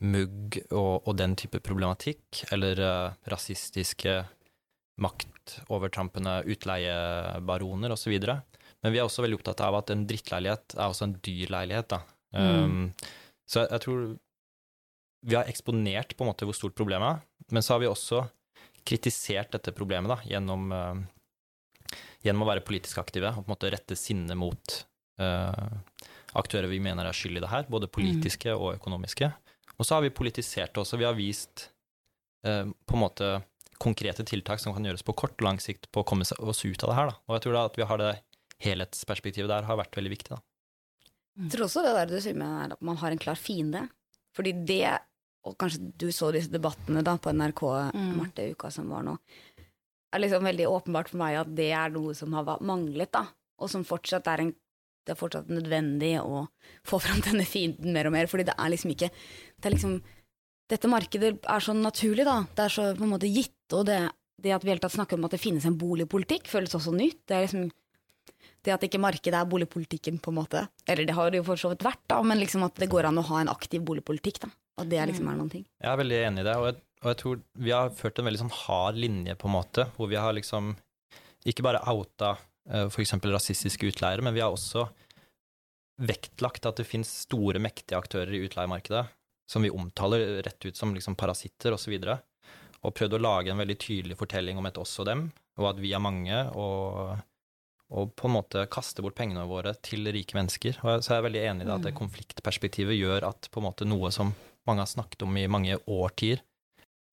mugg 0.00 0.56
og, 0.70 1.06
og 1.06 1.16
den 1.18 1.36
type 1.38 1.60
problematikk, 1.64 2.44
eller 2.54 2.80
uh, 2.80 3.18
rasistiske 3.30 4.20
maktovertrampende 5.00 6.40
utleiebaroner 6.52 7.94
osv. 7.94 8.16
Men 8.80 8.94
vi 8.94 9.00
er 9.00 9.06
også 9.06 9.24
veldig 9.24 9.40
opptatt 9.40 9.62
av 9.64 9.78
at 9.80 9.92
en 9.92 10.06
drittleilighet 10.08 10.76
er 10.76 10.86
også 10.86 11.08
en 11.08 11.16
dyr 11.24 11.52
leilighet. 11.52 11.92
Da. 11.92 12.00
Um, 12.36 12.90
så 13.48 13.64
jeg, 13.64 13.72
jeg 13.74 13.84
tror 13.86 14.04
vi 15.30 15.36
har 15.36 15.48
eksponert 15.52 16.14
på 16.16 16.24
en 16.24 16.30
måte 16.30 16.46
hvor 16.48 16.56
stort 16.56 16.76
problemet 16.78 17.18
er, 17.18 17.24
men 17.52 17.64
så 17.64 17.74
har 17.74 17.82
vi 17.82 17.90
også 17.90 18.24
kritisert 18.88 19.52
dette 19.52 19.74
problemet 19.76 20.12
da, 20.14 20.16
gjennom, 20.24 20.70
uh, 20.72 21.96
gjennom 22.24 22.46
å 22.46 22.50
være 22.52 22.64
politisk 22.64 23.02
aktive 23.02 23.34
og 23.34 23.42
på 23.42 23.50
en 23.50 23.54
måte 23.54 23.72
rette 23.74 23.98
sinne 23.98 24.36
mot 24.38 24.80
uh, 25.20 25.68
aktører 26.40 26.70
vi 26.70 26.80
mener 26.82 27.08
er 27.08 27.16
skyld 27.16 27.40
i 27.40 27.44
det 27.44 27.52
her, 27.52 27.68
både 27.68 27.90
politiske 27.92 28.54
og 28.54 28.78
økonomiske. 28.78 29.28
Og 29.80 29.86
så 29.88 29.96
har 29.96 30.04
vi 30.04 30.12
politisert 30.12 30.74
det 30.74 30.82
også. 30.82 30.98
Vi 31.00 31.08
har 31.08 31.16
vist 31.16 31.70
eh, 32.44 32.68
på 32.68 32.98
en 32.98 33.04
måte 33.04 33.30
konkrete 33.80 34.26
tiltak 34.28 34.60
som 34.60 34.74
kan 34.76 34.84
gjøres 34.84 35.04
på 35.06 35.16
kort 35.16 35.38
og 35.38 35.46
lang 35.46 35.60
sikt 35.62 35.88
på 35.88 36.02
å 36.02 36.06
komme 36.06 36.26
oss 36.28 36.64
ut 36.66 36.84
av 36.84 36.90
det 36.90 36.96
her. 36.98 37.12
Da. 37.12 37.16
Og 37.24 37.36
jeg 37.36 37.44
tror 37.46 37.56
da 37.56 37.64
at 37.70 37.78
vi 37.80 37.86
har 37.88 38.02
det 38.02 38.10
helhetsperspektivet 38.60 39.48
der 39.48 39.64
har 39.64 39.80
vært 39.80 39.96
veldig 39.96 40.12
viktig. 40.12 40.36
Da. 40.36 40.42
Jeg 41.40 41.54
tror 41.54 41.64
også 41.64 41.84
det 41.86 41.94
der 41.96 42.10
du 42.10 42.18
sier 42.20 42.36
med 42.36 42.76
at 42.76 42.84
man 42.84 43.00
har 43.00 43.14
en 43.14 43.22
klar 43.22 43.40
fiende. 43.40 43.86
Fordi 44.36 44.52
det, 44.68 44.84
og 45.48 45.56
kanskje 45.58 45.88
du 45.98 46.10
så 46.12 46.28
disse 46.34 46.52
debattene 46.52 47.02
da 47.06 47.16
på 47.16 47.32
NRK 47.32 47.64
Mm. 47.96 48.12
Marte 48.20 48.50
uka 48.52 48.68
som 48.70 48.92
var 48.92 49.02
nå, 49.06 49.16
er 50.12 50.20
liksom 50.20 50.44
veldig 50.44 50.66
åpenbart 50.68 51.08
for 51.08 51.22
meg 51.22 51.38
at 51.40 51.50
det 51.56 51.70
er 51.72 51.90
noe 51.94 52.12
som 52.14 52.34
har 52.36 52.58
manglet, 52.60 53.10
da. 53.14 53.24
Og 53.58 53.70
som 53.70 53.86
fortsatt 53.86 54.28
er 54.28 54.44
en 54.44 54.52
det 55.06 55.14
er 55.14 55.18
fortsatt 55.18 55.48
nødvendig 55.50 56.12
å 56.20 56.44
få 56.86 57.00
fram 57.02 57.22
denne 57.26 57.46
fienden 57.48 57.94
mer 57.96 58.10
og 58.10 58.14
mer, 58.14 58.28
fordi 58.30 58.46
det 58.50 58.56
er 58.56 58.72
liksom 58.74 58.92
ikke 58.94 59.10
det 59.62 59.76
liksom, 59.76 60.00
Dette 60.70 60.86
markedet 60.86 61.32
er 61.50 61.62
så 61.64 61.72
naturlig, 61.74 62.22
da. 62.28 62.44
Det 62.54 62.62
er 62.62 62.70
så 62.70 62.82
på 62.94 63.02
en 63.02 63.10
måte 63.10 63.26
gitt, 63.26 63.74
og 63.74 63.88
det, 63.88 63.98
det 64.38 64.52
at 64.54 64.62
vi 64.62 64.70
helt 64.70 64.84
tatt 64.84 64.94
snakker 64.94 65.18
om 65.18 65.24
at 65.26 65.32
det 65.34 65.40
finnes 65.42 65.64
en 65.66 65.78
boligpolitikk, 65.78 66.46
føles 66.46 66.76
også 66.78 66.94
nytt. 66.94 67.24
Det 67.26 67.34
er 67.34 67.42
liksom 67.42 67.64
det 68.64 68.74
at 68.74 68.84
ikke 68.84 69.00
markedet 69.00 69.38
er 69.38 69.48
boligpolitikken, 69.48 70.20
på 70.22 70.32
en 70.32 70.38
måte. 70.38 70.62
Eller 70.86 71.08
det 71.08 71.16
har 71.16 71.32
det 71.32 71.40
jo 71.40 71.46
for 71.48 71.60
så 71.60 71.72
vidt 71.72 71.84
vært, 71.84 72.02
da, 72.12 72.20
men 72.22 72.40
liksom 72.40 72.64
at 72.66 72.76
det 72.80 72.90
går 72.92 73.08
an 73.08 73.18
å 73.18 73.26
ha 73.32 73.40
en 73.42 73.52
aktiv 73.52 73.82
boligpolitikk, 73.86 74.42
da. 74.44 74.52
At 74.80 74.88
det 74.92 75.00
liksom 75.10 75.28
er 75.28 75.40
noen 75.40 75.52
ting. 75.52 75.66
Jeg 75.80 75.90
er 75.90 76.00
veldig 76.00 76.20
enig 76.28 76.44
i 76.44 76.46
det, 76.46 76.56
og 76.56 76.68
jeg, 76.68 76.80
og 77.00 77.08
jeg 77.10 77.20
tror 77.22 77.42
vi 77.66 77.74
har 77.74 77.92
ført 77.96 78.20
en 78.20 78.28
veldig 78.28 78.42
sånn 78.44 78.56
hard 78.62 79.00
linje, 79.00 79.36
på 79.40 79.48
en 79.48 79.56
måte, 79.56 79.86
hvor 79.96 80.10
vi 80.12 80.20
har 80.20 80.36
liksom 80.36 80.74
ikke 81.50 81.64
bare 81.64 81.82
outa 81.88 82.34
uh, 82.36 82.86
f.eks. 82.86 83.16
rasistiske 83.24 83.90
utleiere, 83.90 84.24
men 84.24 84.36
vi 84.36 84.44
har 84.44 84.52
også 84.52 84.86
vektlagt 86.00 86.68
at 86.68 86.80
det 86.80 86.88
finnes 86.88 87.10
store, 87.26 87.60
mektige 87.60 87.98
aktører 87.98 88.32
i 88.36 88.44
utleiemarkedet 88.46 89.08
som 89.50 89.66
vi 89.66 89.72
omtaler 89.74 90.42
rett 90.46 90.66
ut 90.66 90.76
som 90.76 90.94
liksom 90.94 91.16
parasitter 91.18 91.74
osv., 91.74 91.96
og, 91.98 92.04
så 92.06 92.18
og 92.86 92.94
prøvd 92.96 93.16
å 93.18 93.20
lage 93.20 93.52
en 93.52 93.60
veldig 93.60 93.76
tydelig 93.80 94.16
fortelling 94.16 94.60
om 94.60 94.68
et 94.68 94.78
oss 94.80 94.94
og 95.02 95.08
dem, 95.08 95.26
og 95.60 95.72
at 95.72 95.80
vi 95.82 95.92
er 95.92 96.02
mange, 96.02 96.36
og, 96.56 97.18
og 97.92 98.14
på 98.16 98.28
en 98.28 98.36
måte 98.38 98.64
kaste 98.72 99.04
bort 99.04 99.18
pengene 99.18 99.44
våre 99.50 99.74
til 99.84 100.08
rike 100.14 100.36
mennesker. 100.38 100.78
Og 100.80 101.04
så 101.04 101.12
er 101.12 101.20
jeg 101.20 101.26
veldig 101.28 101.42
enig 101.50 101.66
i 101.66 101.68
det 101.68 101.74
at 101.74 101.84
det 101.88 101.92
mm. 101.92 101.98
konfliktperspektivet 101.98 102.96
gjør 102.96 103.28
at 103.28 103.50
på 103.52 103.60
en 103.60 103.68
måte 103.68 103.88
noe 103.88 104.12
som 104.14 104.32
mange 104.68 104.84
har 104.84 104.88
snakket 104.88 105.26
om 105.26 105.36
i 105.36 105.48
mange 105.50 105.76
årtier, 105.90 106.44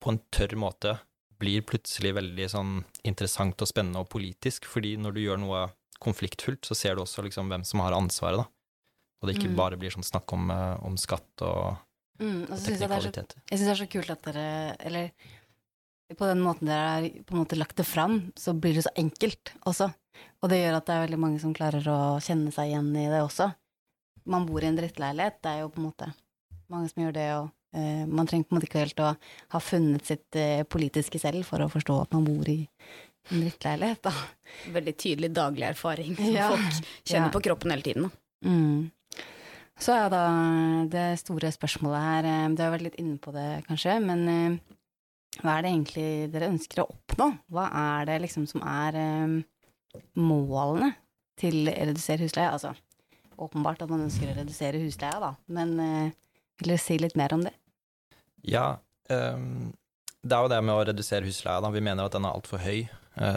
på 0.04 0.14
en 0.14 0.22
tørr 0.32 0.56
måte 0.60 1.00
blir 1.42 1.66
plutselig 1.68 2.14
veldig 2.18 2.48
sånn 2.50 2.78
interessant 3.06 3.62
og 3.62 3.70
spennende 3.70 4.02
og 4.02 4.10
politisk, 4.14 4.66
fordi 4.70 4.96
når 5.02 5.18
du 5.18 5.24
gjør 5.26 5.42
noe 5.42 5.66
konfliktfullt, 6.02 6.66
så 6.66 6.78
ser 6.78 6.96
du 6.96 7.04
også 7.04 7.26
liksom 7.26 7.50
hvem 7.52 7.66
som 7.68 7.82
har 7.84 7.98
ansvaret, 7.98 8.46
da. 8.46 8.48
Og 9.18 9.28
det 9.28 9.36
ikke 9.38 9.52
mm. 9.52 9.58
bare 9.58 9.78
blir 9.82 9.94
sånn 9.94 10.06
snakk 10.06 10.30
om, 10.34 10.50
eh, 10.54 10.76
om 10.86 10.98
skatt 11.02 11.42
og 11.46 11.80
Mm, 12.18 12.48
og 12.48 12.54
så 12.56 12.64
synes 12.64 12.82
jeg, 12.82 12.90
det 12.90 13.02
så, 13.04 13.26
jeg 13.52 13.60
syns 13.60 13.68
det 13.68 13.74
er 13.74 13.80
så 13.84 13.86
kult 13.94 14.10
at 14.10 14.24
dere 14.26 14.46
Eller 14.90 15.12
på 16.18 16.26
den 16.26 16.40
måten 16.42 16.70
dere 16.70 16.88
har 16.88 17.08
på 17.28 17.36
en 17.36 17.42
måte 17.44 17.58
lagt 17.60 17.78
det 17.78 17.86
fram, 17.86 18.32
så 18.40 18.54
blir 18.56 18.78
det 18.78 18.86
så 18.86 18.94
enkelt 18.96 19.52
også. 19.68 19.90
Og 20.42 20.52
det 20.52 20.62
gjør 20.62 20.78
at 20.78 20.88
det 20.88 20.96
er 20.96 21.04
veldig 21.04 21.20
mange 21.20 21.42
som 21.44 21.56
klarer 21.56 21.84
å 21.92 22.00
kjenne 22.24 22.54
seg 22.56 22.72
igjen 22.72 22.94
i 22.96 23.10
det 23.12 23.20
også. 23.26 23.50
Man 24.32 24.48
bor 24.48 24.64
i 24.64 24.70
en 24.70 24.80
drittleilighet, 24.80 25.42
det 25.44 25.52
er 25.52 25.62
jo 25.66 25.74
på 25.74 25.82
en 25.82 25.90
måte 25.90 26.10
mange 26.72 26.92
som 26.92 27.04
gjør 27.04 27.16
det, 27.16 27.28
og 27.38 27.50
uh, 27.78 28.06
man 28.08 28.28
trenger 28.28 28.48
på 28.48 28.54
en 28.54 28.60
måte 28.60 28.70
ikke 28.70 28.84
helt 28.86 29.04
å 29.04 29.12
ha 29.56 29.62
funnet 29.64 30.08
sitt 30.08 30.40
uh, 30.40 30.64
politiske 30.68 31.20
selv 31.22 31.48
for 31.48 31.64
å 31.64 31.70
forstå 31.72 32.00
at 32.04 32.16
man 32.16 32.28
bor 32.28 32.52
i 32.52 32.60
en 33.28 33.44
drittleilighet, 33.44 34.08
da. 34.08 34.14
Veldig 34.76 34.96
tydelig 35.00 35.32
daglig 35.36 35.68
erfaring 35.70 36.16
som 36.16 36.36
ja. 36.40 36.52
folk 36.54 36.80
kjenner 37.04 37.28
ja. 37.28 37.34
på 37.36 37.44
kroppen 37.50 37.76
hele 37.76 37.88
tiden, 37.88 38.08
da. 38.08 38.24
Mm. 38.48 38.88
Så 39.78 39.94
er 39.94 40.10
da 40.10 40.24
det 40.90 41.06
store 41.22 41.52
spørsmålet 41.54 42.02
her, 42.02 42.28
eh, 42.28 42.50
du 42.56 42.64
har 42.64 42.74
vært 42.74 42.88
litt 42.88 42.98
inne 43.02 43.20
på 43.22 43.34
det 43.36 43.64
kanskje, 43.68 44.00
men 44.02 44.24
eh, 44.32 44.76
hva 45.44 45.58
er 45.58 45.66
det 45.66 45.72
egentlig 45.74 46.10
dere 46.34 46.50
ønsker 46.50 46.82
å 46.82 46.88
oppnå? 46.90 47.30
Hva 47.54 47.68
er 47.78 48.08
det 48.10 48.22
liksom 48.24 48.48
som 48.50 48.64
er 48.66 48.98
um, 48.98 49.36
målene 50.18 50.96
til 51.38 51.70
å 51.70 51.76
redusere 51.92 52.26
husleie? 52.26 52.50
Altså 52.50 52.74
åpenbart 53.38 53.84
at 53.86 53.92
man 53.92 54.08
ønsker 54.08 54.32
å 54.32 54.38
redusere 54.40 54.82
husleia, 54.82 55.20
da, 55.22 55.36
men 55.54 55.76
vil 55.78 56.72
dere 56.72 56.82
si 56.82 56.98
litt 56.98 57.14
mer 57.20 57.36
om 57.36 57.44
det? 57.46 57.52
Ja, 58.50 58.80
um, 59.14 59.76
det 60.26 60.34
er 60.40 60.48
jo 60.48 60.52
det 60.56 60.62
med 60.66 60.74
å 60.74 60.88
redusere 60.90 61.30
husleia, 61.30 61.62
da. 61.62 61.70
Vi 61.76 61.84
mener 61.86 62.10
at 62.10 62.18
den 62.18 62.26
er 62.26 62.34
altfor 62.34 62.64
høy, 62.64 62.88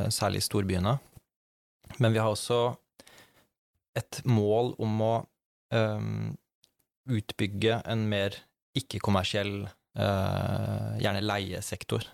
særlig 0.08 0.40
i 0.40 0.46
storbyene. 0.46 0.96
Men 2.00 2.16
vi 2.16 2.22
har 2.22 2.32
også 2.32 2.62
et 4.00 4.22
mål 4.24 4.72
om 4.80 5.04
å 5.04 5.12
um, 5.74 6.32
utbygge 7.10 7.80
en 7.90 8.06
mer 8.10 8.36
ikke-kommersiell, 8.78 9.64
uh, 9.98 10.90
gjerne 11.00 11.22
leiesektor. 11.24 12.04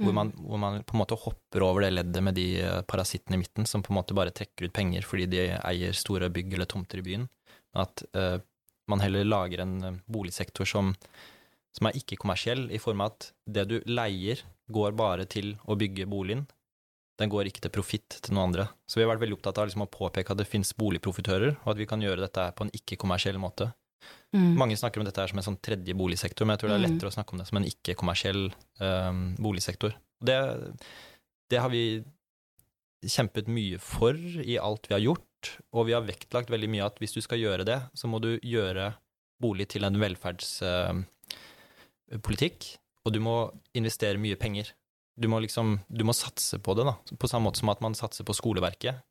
Mm. 0.00 0.06
Hvor, 0.06 0.14
man, 0.16 0.30
hvor, 0.36 0.60
man, 0.60 0.78
på 0.86 0.96
en 0.96 1.02
måte 1.02 1.18
hopper 1.20 1.64
over 1.66 1.84
det 1.84 1.90
leddet 1.92 2.24
med 2.24 2.36
de 2.36 2.46
eh, 2.62 2.78
parasittene 2.88 3.36
i 3.36 3.40
midten, 3.42 3.66
som 3.68 3.82
på 3.84 3.92
en 3.92 3.98
måte 3.98 4.16
bare 4.16 4.32
trekker 4.32 4.68
ut 4.68 4.72
penger 4.72 5.04
fordi 5.04 5.26
de 5.28 5.42
eier 5.58 5.96
store 5.96 6.30
bygg 6.32 6.54
eller 6.56 6.68
tomter 6.68 7.02
i 7.02 7.04
byen. 7.04 7.26
At 7.76 8.00
uh, 8.16 8.40
man 8.88 9.04
heller 9.04 9.28
lager 9.28 9.60
en 9.60 10.00
boligsektor 10.08 10.68
som, 10.68 10.94
som 11.76 11.88
er 11.88 11.98
ikke-kommersiell, 12.00 12.70
i 12.72 12.80
form 12.80 13.04
av 13.04 13.12
at 13.12 13.28
det 13.44 13.66
du 13.68 13.76
leier, 13.92 14.40
går 14.70 14.96
bare 14.96 15.26
til 15.28 15.52
å 15.68 15.76
bygge 15.76 16.08
boligen, 16.08 16.46
den 17.20 17.32
går 17.32 17.44
ikke 17.50 17.66
til 17.66 17.72
profitt 17.74 18.10
til 18.24 18.34
noen 18.34 18.46
andre. 18.48 18.64
Så 18.88 18.96
vi 18.96 19.02
har 19.04 19.10
vært 19.12 19.22
veldig 19.24 19.36
opptatt 19.36 19.58
av 19.60 19.64
liksom 19.68 19.84
å 19.84 19.92
påpeke 19.92 20.32
at 20.32 20.40
det 20.40 20.48
finnes 20.48 20.72
boligprofitører, 20.78 21.50
og 21.60 21.68
at 21.74 21.80
vi 21.80 21.88
kan 21.90 22.02
gjøre 22.02 22.24
dette 22.24 22.42
på 22.56 22.62
en 22.64 22.74
ikke-kommersiell 22.76 23.38
måte. 23.42 23.66
Mm. 24.32 24.54
Mange 24.58 24.76
snakker 24.78 25.00
om 25.02 25.06
dette 25.08 25.28
som 25.28 25.38
en 25.40 25.48
sånn 25.48 25.62
tredje 25.62 25.94
boligsektor, 25.98 26.44
men 26.46 26.52
jeg 26.54 26.60
tror 26.62 26.70
det 26.70 26.76
er 26.76 26.84
mm. 26.84 26.86
lettere 26.86 27.10
å 27.10 27.16
snakke 27.16 27.32
om 27.34 27.40
det 27.40 27.48
som 27.50 27.58
en 27.60 27.68
ikke-kommersiell 27.68 28.42
um, 28.80 29.20
boligsektor. 29.42 29.92
Det, 30.24 30.38
det, 31.50 31.58
har 31.58 31.70
vi 31.72 31.84
kjempet 33.04 33.46
mye 33.50 33.78
for 33.82 34.14
i 34.16 34.58
alt 34.60 34.88
vi 34.88 34.94
har 34.96 35.04
gjort, 35.04 35.58
og 35.74 35.86
vi 35.88 35.94
har 35.96 36.06
vektlagt 36.06 36.50
veldig 36.52 36.70
mye 36.72 36.86
at 36.86 36.98
hvis 37.02 37.16
du 37.16 37.20
skal 37.24 37.42
gjøre 37.42 37.64
det, 37.68 37.80
så 37.96 38.04
må 38.12 38.18
du 38.22 38.30
gjøre 38.38 38.86
bolig 39.40 39.66
til 39.72 39.82
en 39.88 40.00
velferdspolitikk, 40.00 42.58
uh, 42.70 42.76
og 43.04 43.08
du 43.16 43.20
må 43.24 43.36
investere 43.76 44.18
mye 44.20 44.36
penger. 44.40 44.66
Du 45.20 45.28
må 45.28 45.40
liksom 45.44 45.78
du 45.88 46.04
må 46.08 46.14
satse 46.16 46.58
på 46.62 46.74
det, 46.78 46.86
da. 46.88 46.96
På 47.20 47.28
samme 47.28 47.50
måte 47.50 47.60
som 47.60 47.72
at 47.72 47.82
man 47.84 47.96
satser 47.98 48.24
på 48.24 48.36
skoleverket, 48.36 49.02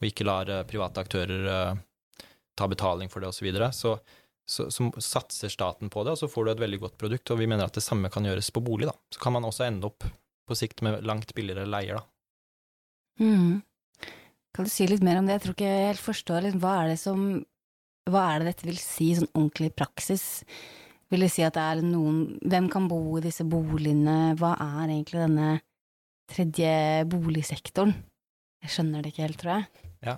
og 0.00 0.08
ikke 0.08 0.26
lar 0.26 0.50
uh, 0.50 0.64
private 0.66 1.04
aktører 1.04 1.46
uh, 1.46 1.82
ta 2.58 2.68
betaling 2.70 3.10
for 3.12 3.22
det, 3.22 3.30
osv. 3.30 3.38
Så, 3.38 3.46
videre. 3.46 3.70
så, 3.72 3.94
så, 4.46 4.66
så 4.70 4.90
satser 4.98 5.52
staten 5.52 5.92
på 5.92 6.02
det, 6.04 6.14
og 6.14 6.20
så 6.20 6.30
får 6.30 6.44
du 6.44 6.52
et 6.54 6.64
veldig 6.64 6.80
godt 6.86 6.98
produkt. 7.00 7.30
Og 7.30 7.40
vi 7.40 7.48
mener 7.50 7.68
at 7.68 7.78
det 7.78 7.84
samme 7.86 8.10
kan 8.12 8.26
gjøres 8.26 8.50
på 8.54 8.62
bolig, 8.64 8.90
da. 8.90 8.96
Så 9.14 9.22
kan 9.22 9.36
man 9.36 9.46
også 9.46 9.68
ende 9.68 9.90
opp 9.90 10.06
på 10.44 10.58
sikt 10.58 10.82
med 10.84 11.06
langt 11.06 11.32
billigere 11.36 11.68
leier, 11.70 12.02
da. 12.02 12.04
Mm. 13.22 13.62
Kan 14.54 14.66
du 14.66 14.70
si 14.70 14.86
litt 14.86 15.02
mer 15.06 15.18
om 15.18 15.26
det? 15.26 15.38
Jeg 15.38 15.44
tror 15.44 15.56
ikke 15.56 15.70
jeg 15.70 15.90
helt 15.90 16.02
forstår 16.02 16.46
liksom, 16.46 16.62
hva 16.62 16.76
er 16.82 16.94
det 16.94 17.00
som 17.02 17.26
Hva 18.10 18.22
er 18.30 18.42
det 18.42 18.50
dette 18.50 18.66
vil 18.68 18.76
si 18.76 19.06
sånn 19.16 19.30
ordentlig 19.32 19.70
praksis? 19.78 20.24
Vil 21.12 21.26
det 21.26 21.30
si 21.34 21.44
at 21.46 21.56
det 21.56 21.62
er 21.62 21.84
noen 21.84 22.38
Hvem 22.40 22.70
kan 22.72 22.88
bo 22.90 23.18
i 23.18 23.24
disse 23.24 23.46
boligene? 23.46 24.34
Hva 24.40 24.54
er 24.56 24.88
egentlig 24.88 25.24
denne 25.26 25.48
tredje 26.30 27.04
boligsektoren? 27.12 27.94
Jeg 28.64 28.72
skjønner 28.72 29.04
det 29.04 29.12
ikke 29.12 29.26
helt, 29.26 29.40
tror 29.42 29.58
jeg. 29.58 29.84
Ja. 30.04 30.14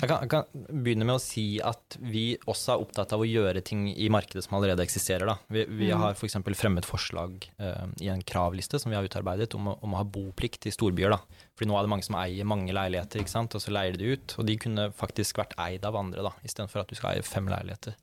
Jeg 0.00 0.08
kan, 0.10 0.22
jeg 0.24 0.30
kan, 0.30 0.66
begynne 0.82 1.06
med 1.06 1.16
å 1.16 1.22
si 1.22 1.44
at 1.62 1.96
vi 2.02 2.24
også 2.50 2.74
er 2.74 2.82
opptatt 2.82 3.12
av 3.14 3.22
å 3.22 3.26
gjøre 3.26 3.62
ting 3.66 3.84
i 3.90 4.08
markedet 4.12 4.42
som 4.46 4.56
allerede 4.58 4.82
eksisterer. 4.86 5.26
Da. 5.26 5.36
Vi, 5.50 5.64
vi 5.68 5.90
mm. 5.90 6.02
har 6.02 6.18
f.eks. 6.18 6.38
fremmet 6.58 6.86
forslag 6.86 7.46
uh, 7.62 7.86
i 8.02 8.10
en 8.10 8.22
kravliste 8.26 8.80
som 8.82 8.90
vi 8.90 8.98
har 8.98 9.06
utarbeidet 9.06 9.54
om, 9.58 9.72
om 9.74 9.94
å 9.94 10.00
ha 10.00 10.06
boplikt 10.06 10.66
i 10.66 10.74
storbyer. 10.74 11.14
Da. 11.14 11.46
Fordi 11.58 11.70
nå 11.70 11.78
er 11.78 11.86
det 11.86 11.92
mange 11.94 12.06
som 12.06 12.18
eier 12.18 12.48
mange 12.48 12.74
leiligheter, 12.74 13.26
og 13.26 13.62
så 13.62 13.74
leier 13.74 13.98
de 13.98 14.14
ut. 14.16 14.36
Og 14.38 14.50
de 14.50 14.58
kunne 14.66 14.90
faktisk 14.98 15.42
vært 15.42 15.54
eid 15.62 15.86
av 15.86 15.98
andre, 15.98 16.26
da, 16.26 16.34
istedenfor 16.46 16.82
at 16.82 16.90
du 16.90 16.98
skal 16.98 17.14
eie 17.14 17.26
fem 17.26 17.50
leiligheter 17.50 17.98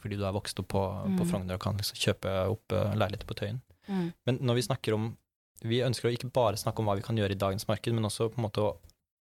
fordi 0.00 0.18
du 0.18 0.24
er 0.26 0.34
vokst 0.34 0.60
opp 0.62 0.70
på, 0.72 0.82
mm. 0.82 1.18
på 1.20 1.26
Frogner 1.28 1.58
og 1.58 1.62
kan 1.64 1.78
liksom 1.78 1.98
kjøpe 2.00 2.32
opp 2.52 2.74
uh, 2.74 2.92
leiligheter 2.96 3.28
på 3.28 3.36
Tøyen. 3.38 3.60
Mm. 3.90 4.06
Men 4.28 4.40
når 4.46 4.60
vi 4.60 4.68
snakker 4.68 4.96
om 4.96 5.10
Vi 5.60 5.82
ønsker 5.84 6.08
å 6.08 6.12
ikke 6.14 6.30
bare 6.32 6.56
snakke 6.56 6.80
om 6.80 6.86
hva 6.88 6.94
vi 6.96 7.02
kan 7.04 7.18
gjøre 7.20 7.34
i 7.34 7.40
dagens 7.40 7.66
marked, 7.68 7.92
men 7.92 8.08
også 8.08 8.30
på 8.32 8.38
en 8.40 8.46
måte 8.46 8.62
å 8.64 8.68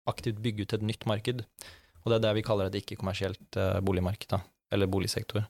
aktivt 0.10 0.40
bygge 0.42 0.66
ut 0.66 0.74
et 0.74 0.86
nytt 0.90 1.04
marked. 1.06 1.44
Og 2.02 2.08
det 2.10 2.16
er 2.16 2.24
det 2.24 2.32
vi 2.40 2.44
kaller 2.48 2.72
et 2.72 2.78
ikke-kommersielt 2.80 3.60
uh, 3.62 3.78
boligmarked, 3.86 4.32
da, 4.34 4.40
eller 4.74 4.90
boligsektor. 4.90 5.46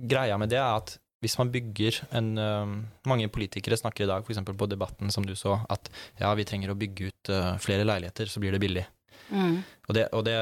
Greia 0.00 0.38
med 0.40 0.48
det 0.48 0.62
er 0.62 0.78
at 0.78 0.94
hvis 1.20 1.36
man 1.36 1.52
bygger 1.52 1.98
en 2.16 2.32
uh, 2.40 2.72
Mange 3.12 3.28
politikere 3.28 3.76
snakker 3.76 4.06
i 4.06 4.08
dag, 4.08 4.24
f.eks. 4.24 4.40
på 4.48 4.70
Debatten, 4.72 5.12
som 5.12 5.28
du 5.28 5.34
så, 5.36 5.58
at 5.68 5.92
ja, 6.22 6.32
vi 6.40 6.48
trenger 6.48 6.72
å 6.72 6.80
bygge 6.80 7.12
ut 7.12 7.34
flere 7.60 7.84
leiligheter, 7.84 8.32
så 8.32 8.40
blir 8.40 8.56
det 8.56 8.64
billig. 8.64 8.86
Mm. 9.28 9.60
Og, 9.60 9.92
det, 9.94 10.08
og 10.16 10.24
det, 10.24 10.36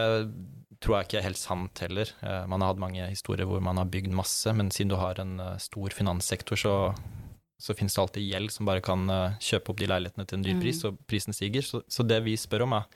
tror 0.85 0.99
jeg 0.99 1.09
ikke 1.09 1.21
er 1.21 1.27
helt 1.29 1.41
sant 1.41 1.81
heller. 1.85 2.11
Uh, 2.21 2.45
man 2.51 2.63
har 2.63 2.75
hatt 2.75 2.83
mange 2.83 3.07
historier 3.09 3.49
hvor 3.49 3.63
man 3.65 3.81
har 3.81 3.91
bygd 3.91 4.15
masse, 4.17 4.53
men 4.57 4.71
siden 4.75 4.93
du 4.93 4.99
har 5.01 5.21
en 5.23 5.39
uh, 5.41 5.57
stor 5.63 5.97
finanssektor, 5.97 6.61
så, 6.61 6.75
så 7.61 7.77
finnes 7.77 7.97
det 7.97 8.03
alltid 8.05 8.29
gjeld 8.29 8.53
som 8.53 8.69
bare 8.69 8.85
kan 8.85 9.09
uh, 9.11 9.39
kjøpe 9.43 9.73
opp 9.73 9.81
de 9.81 9.89
leilighetene 9.91 10.29
til 10.29 10.41
en 10.41 10.47
dyr 10.47 10.61
pris, 10.61 10.83
mm. 10.83 10.87
og 10.91 11.11
prisen 11.11 11.37
stiger. 11.37 11.67
Så, 11.67 11.83
så, 11.89 12.07
det 12.07 12.21
vi 12.27 12.37
spør 12.41 12.67
om, 12.67 12.77
er 12.77 12.89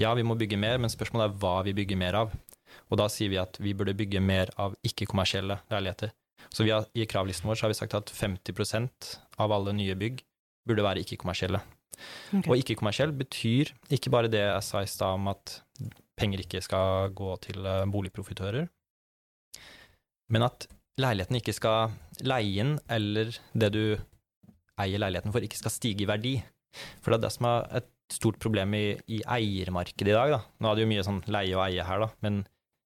ja, 0.00 0.14
vi 0.18 0.26
må 0.26 0.38
bygge 0.38 0.58
mer, 0.58 0.78
men 0.82 0.92
spørsmålet 0.92 1.28
er 1.28 1.40
hva 1.42 1.56
vi 1.66 1.74
bygger 1.76 2.00
mer 2.00 2.20
av. 2.24 2.34
Og 2.90 2.98
da 2.98 3.06
sier 3.12 3.30
vi 3.30 3.38
at 3.38 3.58
vi 3.62 3.74
burde 3.76 3.94
bygge 3.96 4.22
mer 4.22 4.50
av 4.60 4.74
ikke-kommersielle 4.86 5.60
leiligheter. 5.70 6.14
Så 6.54 6.66
har, 6.66 6.88
i 6.94 7.06
kravlisten 7.08 7.48
vår 7.48 7.58
så 7.58 7.66
har 7.66 7.72
vi 7.72 7.78
sagt 7.78 7.94
at 7.96 8.10
50% 8.10 9.14
av 9.42 9.54
alle 9.54 9.74
nye 9.76 9.94
bygg 9.98 10.22
burde 10.66 10.84
være 10.84 11.04
ikke-kommersielle. 11.04 11.60
Okay. 12.34 12.48
Og 12.48 12.58
ikke-kommersiell 12.58 13.14
betyr 13.14 13.70
ikke 13.94 14.10
bare 14.12 14.30
det 14.32 14.42
jeg 14.42 14.66
sa 14.66 14.82
i 14.82 14.90
stad 14.90 15.20
om 15.20 15.30
at 15.30 15.60
penger 16.18 16.44
ikke 16.44 16.62
skal 16.64 17.10
gå 17.16 17.34
til 17.44 17.64
eh, 17.66 17.84
boligprofitører, 17.90 18.68
men 20.32 20.46
at 20.46 20.66
leiligheten 21.00 21.36
ikke 21.40 21.54
skal 21.56 21.92
leie 22.24 22.62
inn, 22.62 22.76
eller 22.90 23.32
det 23.52 23.70
du 23.74 23.82
eier 24.80 24.98
leiligheten 25.02 25.34
for, 25.34 25.44
ikke 25.44 25.58
skal 25.60 25.74
stige 25.74 26.04
i 26.06 26.08
verdi. 26.08 26.34
For 27.02 27.12
det 27.12 27.18
er 27.20 27.24
det 27.26 27.32
som 27.34 27.46
er 27.50 27.66
et 27.82 27.90
stort 28.14 28.38
problem 28.42 28.74
i, 28.78 28.84
i 29.10 29.20
eiermarkedet 29.26 30.10
i 30.10 30.16
dag. 30.16 30.32
Da. 30.34 30.40
Nå 30.60 30.70
er 30.70 30.76
det 30.78 30.84
jo 30.84 30.90
mye 30.90 31.04
sånn 31.06 31.20
leie 31.30 31.54
og 31.56 31.64
eie 31.68 31.86
her, 31.86 32.02
da, 32.06 32.08
men 32.26 32.42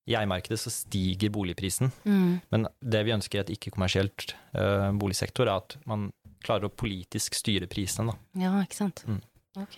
I 0.08 0.14
eiermarkedet 0.16 0.56
så 0.62 0.70
stiger 0.72 1.28
boligprisen, 1.34 1.90
Mm. 2.08 2.40
men 2.50 2.66
det 2.80 3.02
vi 3.04 3.12
ønsker 3.12 3.38
i 3.38 3.42
et 3.42 3.50
ikke-kommersielt 3.58 4.32
uh, 4.56 4.88
boligsektor, 4.96 5.44
er 5.50 5.60
at 5.60 5.76
man 5.84 6.06
klarer 6.44 6.68
å 6.68 6.72
politisk 6.72 7.36
styre 7.36 7.68
prisene. 7.68 8.14
Da. 8.14 8.40
Ja, 8.40 8.52
ikke 8.64 8.78
sant. 8.78 9.02
Mm. 9.04 9.18
Ok. 9.60 9.76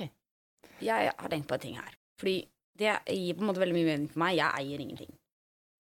Jeg 0.81 1.11
har 1.19 1.33
tenkt 1.33 1.49
på 1.51 1.57
en 1.59 1.65
ting 1.65 1.79
her. 1.81 1.97
Fordi 2.21 2.37
det 2.81 2.95
gir 3.07 3.37
på 3.37 3.45
en 3.45 3.51
måte 3.51 3.61
veldig 3.63 3.77
mye 3.77 3.89
mening 3.89 4.09
for 4.11 4.23
meg. 4.23 4.39
Jeg 4.39 4.63
eier 4.63 4.83
ingenting. 4.83 5.13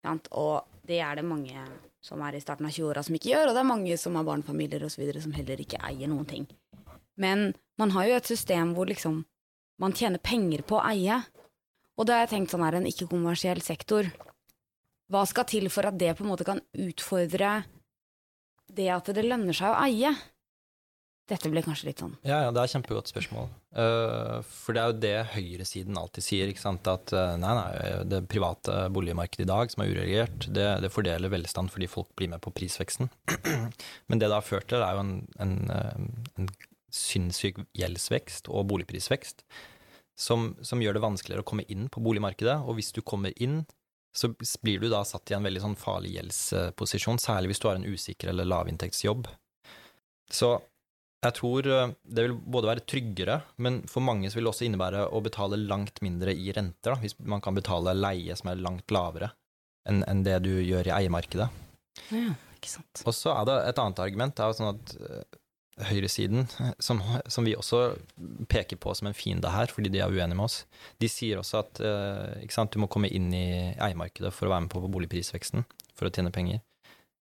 Sant? 0.05 0.29
Og 0.31 0.65
det 0.87 1.01
er 1.03 1.19
det 1.19 1.27
mange 1.27 1.65
som 2.05 2.21
er 2.21 2.37
i 2.37 2.41
starten 2.43 2.67
av 2.67 2.73
20-åra 2.75 3.03
som 3.03 3.15
ikke 3.17 3.31
gjør, 3.31 3.49
og 3.49 3.55
det 3.57 3.61
er 3.63 3.71
mange 3.71 3.95
som 3.97 4.17
har 4.17 4.27
barnefamilier 4.27 4.83
osv. 4.85 5.07
som 5.21 5.33
heller 5.33 5.61
ikke 5.61 5.81
eier 5.83 6.11
noen 6.11 6.27
ting. 6.29 6.45
Men 7.17 7.53
man 7.79 7.95
har 7.95 8.09
jo 8.09 8.19
et 8.19 8.29
system 8.29 8.75
hvor 8.75 8.87
liksom 8.89 9.23
man 9.81 9.95
tjener 9.95 10.21
penger 10.23 10.63
på 10.67 10.77
å 10.77 10.85
eie. 10.91 11.19
Og 11.95 12.07
da 12.07 12.17
har 12.17 12.25
jeg 12.25 12.35
tenkt 12.35 12.53
sånn 12.53 12.63
er 12.67 12.77
en 12.77 12.87
ikke-kommersiell 12.87 13.61
sektor. 13.63 14.07
Hva 15.11 15.23
skal 15.29 15.47
til 15.49 15.67
for 15.73 15.87
at 15.89 15.97
det 15.99 16.13
på 16.17 16.25
en 16.25 16.31
måte 16.31 16.47
kan 16.47 16.61
utfordre 16.71 17.57
det 18.75 18.87
at 18.91 19.11
det 19.15 19.25
lønner 19.25 19.55
seg 19.55 19.73
å 19.73 19.81
eie? 19.85 20.13
Dette 21.25 21.49
blir 21.49 21.65
kanskje 21.65 21.87
litt 21.87 22.01
sånn 22.03 22.11
Ja, 22.21 22.43
ja, 22.43 22.49
det 22.53 22.61
er 22.61 22.67
et 22.67 22.73
kjempegodt 22.75 23.09
spørsmål. 23.09 23.47
Eh, 23.81 24.35
for 24.45 24.77
det 24.77 24.81
er 24.81 24.91
jo 24.91 24.97
det 25.01 25.13
høyresiden 25.33 25.97
alltid 25.97 26.25
sier, 26.25 26.51
ikke 26.51 26.61
sant. 26.61 26.85
At 26.85 27.13
eh, 27.17 27.33
nei, 27.41 27.53
nei, 27.57 27.93
det 28.11 28.19
private 28.29 28.83
boligmarkedet 28.93 29.47
i 29.47 29.49
dag, 29.49 29.73
som 29.73 29.81
er 29.81 29.93
uregulert, 29.95 30.45
det, 30.53 30.67
det 30.85 30.91
fordeler 30.93 31.33
velstand 31.33 31.73
fordi 31.73 31.89
folk 31.89 32.11
blir 32.19 32.29
med 32.35 32.43
på 32.45 32.53
prisveksten. 32.53 33.09
Men 34.09 34.21
det 34.21 34.29
det 34.29 34.37
har 34.37 34.45
ført 34.45 34.69
til, 34.69 34.85
er 34.85 34.99
jo 34.99 35.05
en, 35.05 35.15
en, 35.41 35.55
eh, 35.73 36.35
en 36.43 36.51
sinnssyk 36.93 37.63
gjeldsvekst 37.73 38.51
og 38.53 38.69
boligprisvekst. 38.69 39.41
Som, 40.15 40.53
som 40.63 40.79
gjør 40.79 40.95
det 40.95 41.03
vanskeligere 41.03 41.43
å 41.43 41.47
komme 41.49 41.65
inn 41.73 41.89
på 41.91 41.99
boligmarkedet. 42.05 42.61
Og 42.69 42.77
hvis 42.77 42.93
du 42.95 43.01
kommer 43.01 43.33
inn, 43.41 43.63
så 44.15 44.29
blir 44.63 44.79
du 44.79 44.87
da 44.93 45.01
satt 45.03 45.33
i 45.33 45.35
en 45.35 45.43
veldig 45.43 45.63
sånn 45.63 45.75
farlig 45.75 46.13
gjeldsposisjon, 46.13 47.19
særlig 47.19 47.51
hvis 47.51 47.59
du 47.59 47.67
har 47.67 47.81
en 47.81 47.89
usikker 47.89 48.31
eller 48.31 48.47
lavinntektsjobb. 48.47 49.27
Så 50.31 50.53
jeg 51.25 51.35
tror 51.39 51.67
eh, 51.71 51.93
det 52.03 52.27
vil 52.27 52.35
både 52.37 52.69
være 52.71 52.85
tryggere, 52.87 53.39
men 53.61 53.81
for 53.89 54.05
mange 54.05 54.29
vil 54.33 54.45
det 54.45 54.51
også 54.51 54.67
innebære 54.67 55.07
å 55.09 55.21
betale 55.25 55.59
langt 55.61 56.01
mindre 56.05 56.33
i 56.33 56.51
renter, 56.55 56.93
da, 56.93 56.99
hvis 57.01 57.17
man 57.19 57.43
kan 57.43 57.57
betale 57.57 57.95
leie 57.97 58.35
som 58.37 58.51
er 58.51 58.61
langt 58.61 58.93
lavere 58.93 59.31
enn 59.89 60.01
en 60.09 60.23
det 60.25 60.39
du 60.45 60.53
gjør 60.65 60.89
i 60.89 60.93
eiermarkedet. 60.95 61.47
Ja, 62.09 62.35
ikke 62.55 62.71
sant. 62.71 63.03
Og 63.05 63.13
så 63.13 63.35
er 63.35 63.49
det 63.49 63.57
et 63.69 63.81
annet 63.81 64.01
argument, 64.01 64.35
det 64.37 64.45
er 64.45 64.49
jo 64.49 64.57
sånn 64.57 64.71
at 64.73 64.95
eh, 64.97 65.41
høyresiden, 65.91 66.47
som, 66.87 67.01
som 67.31 67.47
vi 67.47 67.55
også 67.57 67.83
peker 68.51 68.79
på 68.81 68.95
som 68.97 69.09
en 69.09 69.17
fiende 69.17 69.51
her, 69.53 69.69
fordi 69.71 69.91
de 69.93 70.01
er 70.01 70.13
uenige 70.13 70.37
med 70.37 70.47
oss, 70.47 70.61
de 71.01 71.09
sier 71.11 71.41
også 71.41 71.61
at 71.61 71.83
eh, 71.85 72.45
ikke 72.45 72.57
sant, 72.57 72.73
du 72.73 72.81
må 72.81 72.89
komme 72.91 73.11
inn 73.13 73.29
i 73.35 73.47
eiermarkedet 73.73 74.33
for 74.33 74.47
å 74.47 74.55
være 74.55 74.67
med 74.67 74.73
på 74.73 74.85
boligprisveksten, 74.85 75.67
for 75.95 76.09
å 76.09 76.13
tjene 76.13 76.33
penger. 76.33 76.63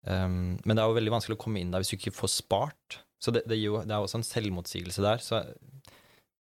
Um, 0.05 0.59
men 0.69 0.77
det 0.77 0.83
er 0.83 0.91
jo 0.91 0.97
veldig 0.99 1.15
vanskelig 1.15 1.39
å 1.39 1.41
komme 1.41 1.63
inn 1.63 1.71
der 1.73 1.81
hvis 1.81 1.95
du 1.95 1.97
ikke 1.97 2.13
får 2.13 2.33
spart. 2.35 2.99
Så 3.25 3.33
det, 3.33 3.45
det, 3.49 3.57
er, 3.57 3.63
jo, 3.65 3.81
det 3.81 3.95
er 3.95 4.05
også 4.05 4.21
en 4.21 4.27
selvmotsigelse 4.29 5.05
der. 5.05 5.23
Så, 5.25 5.41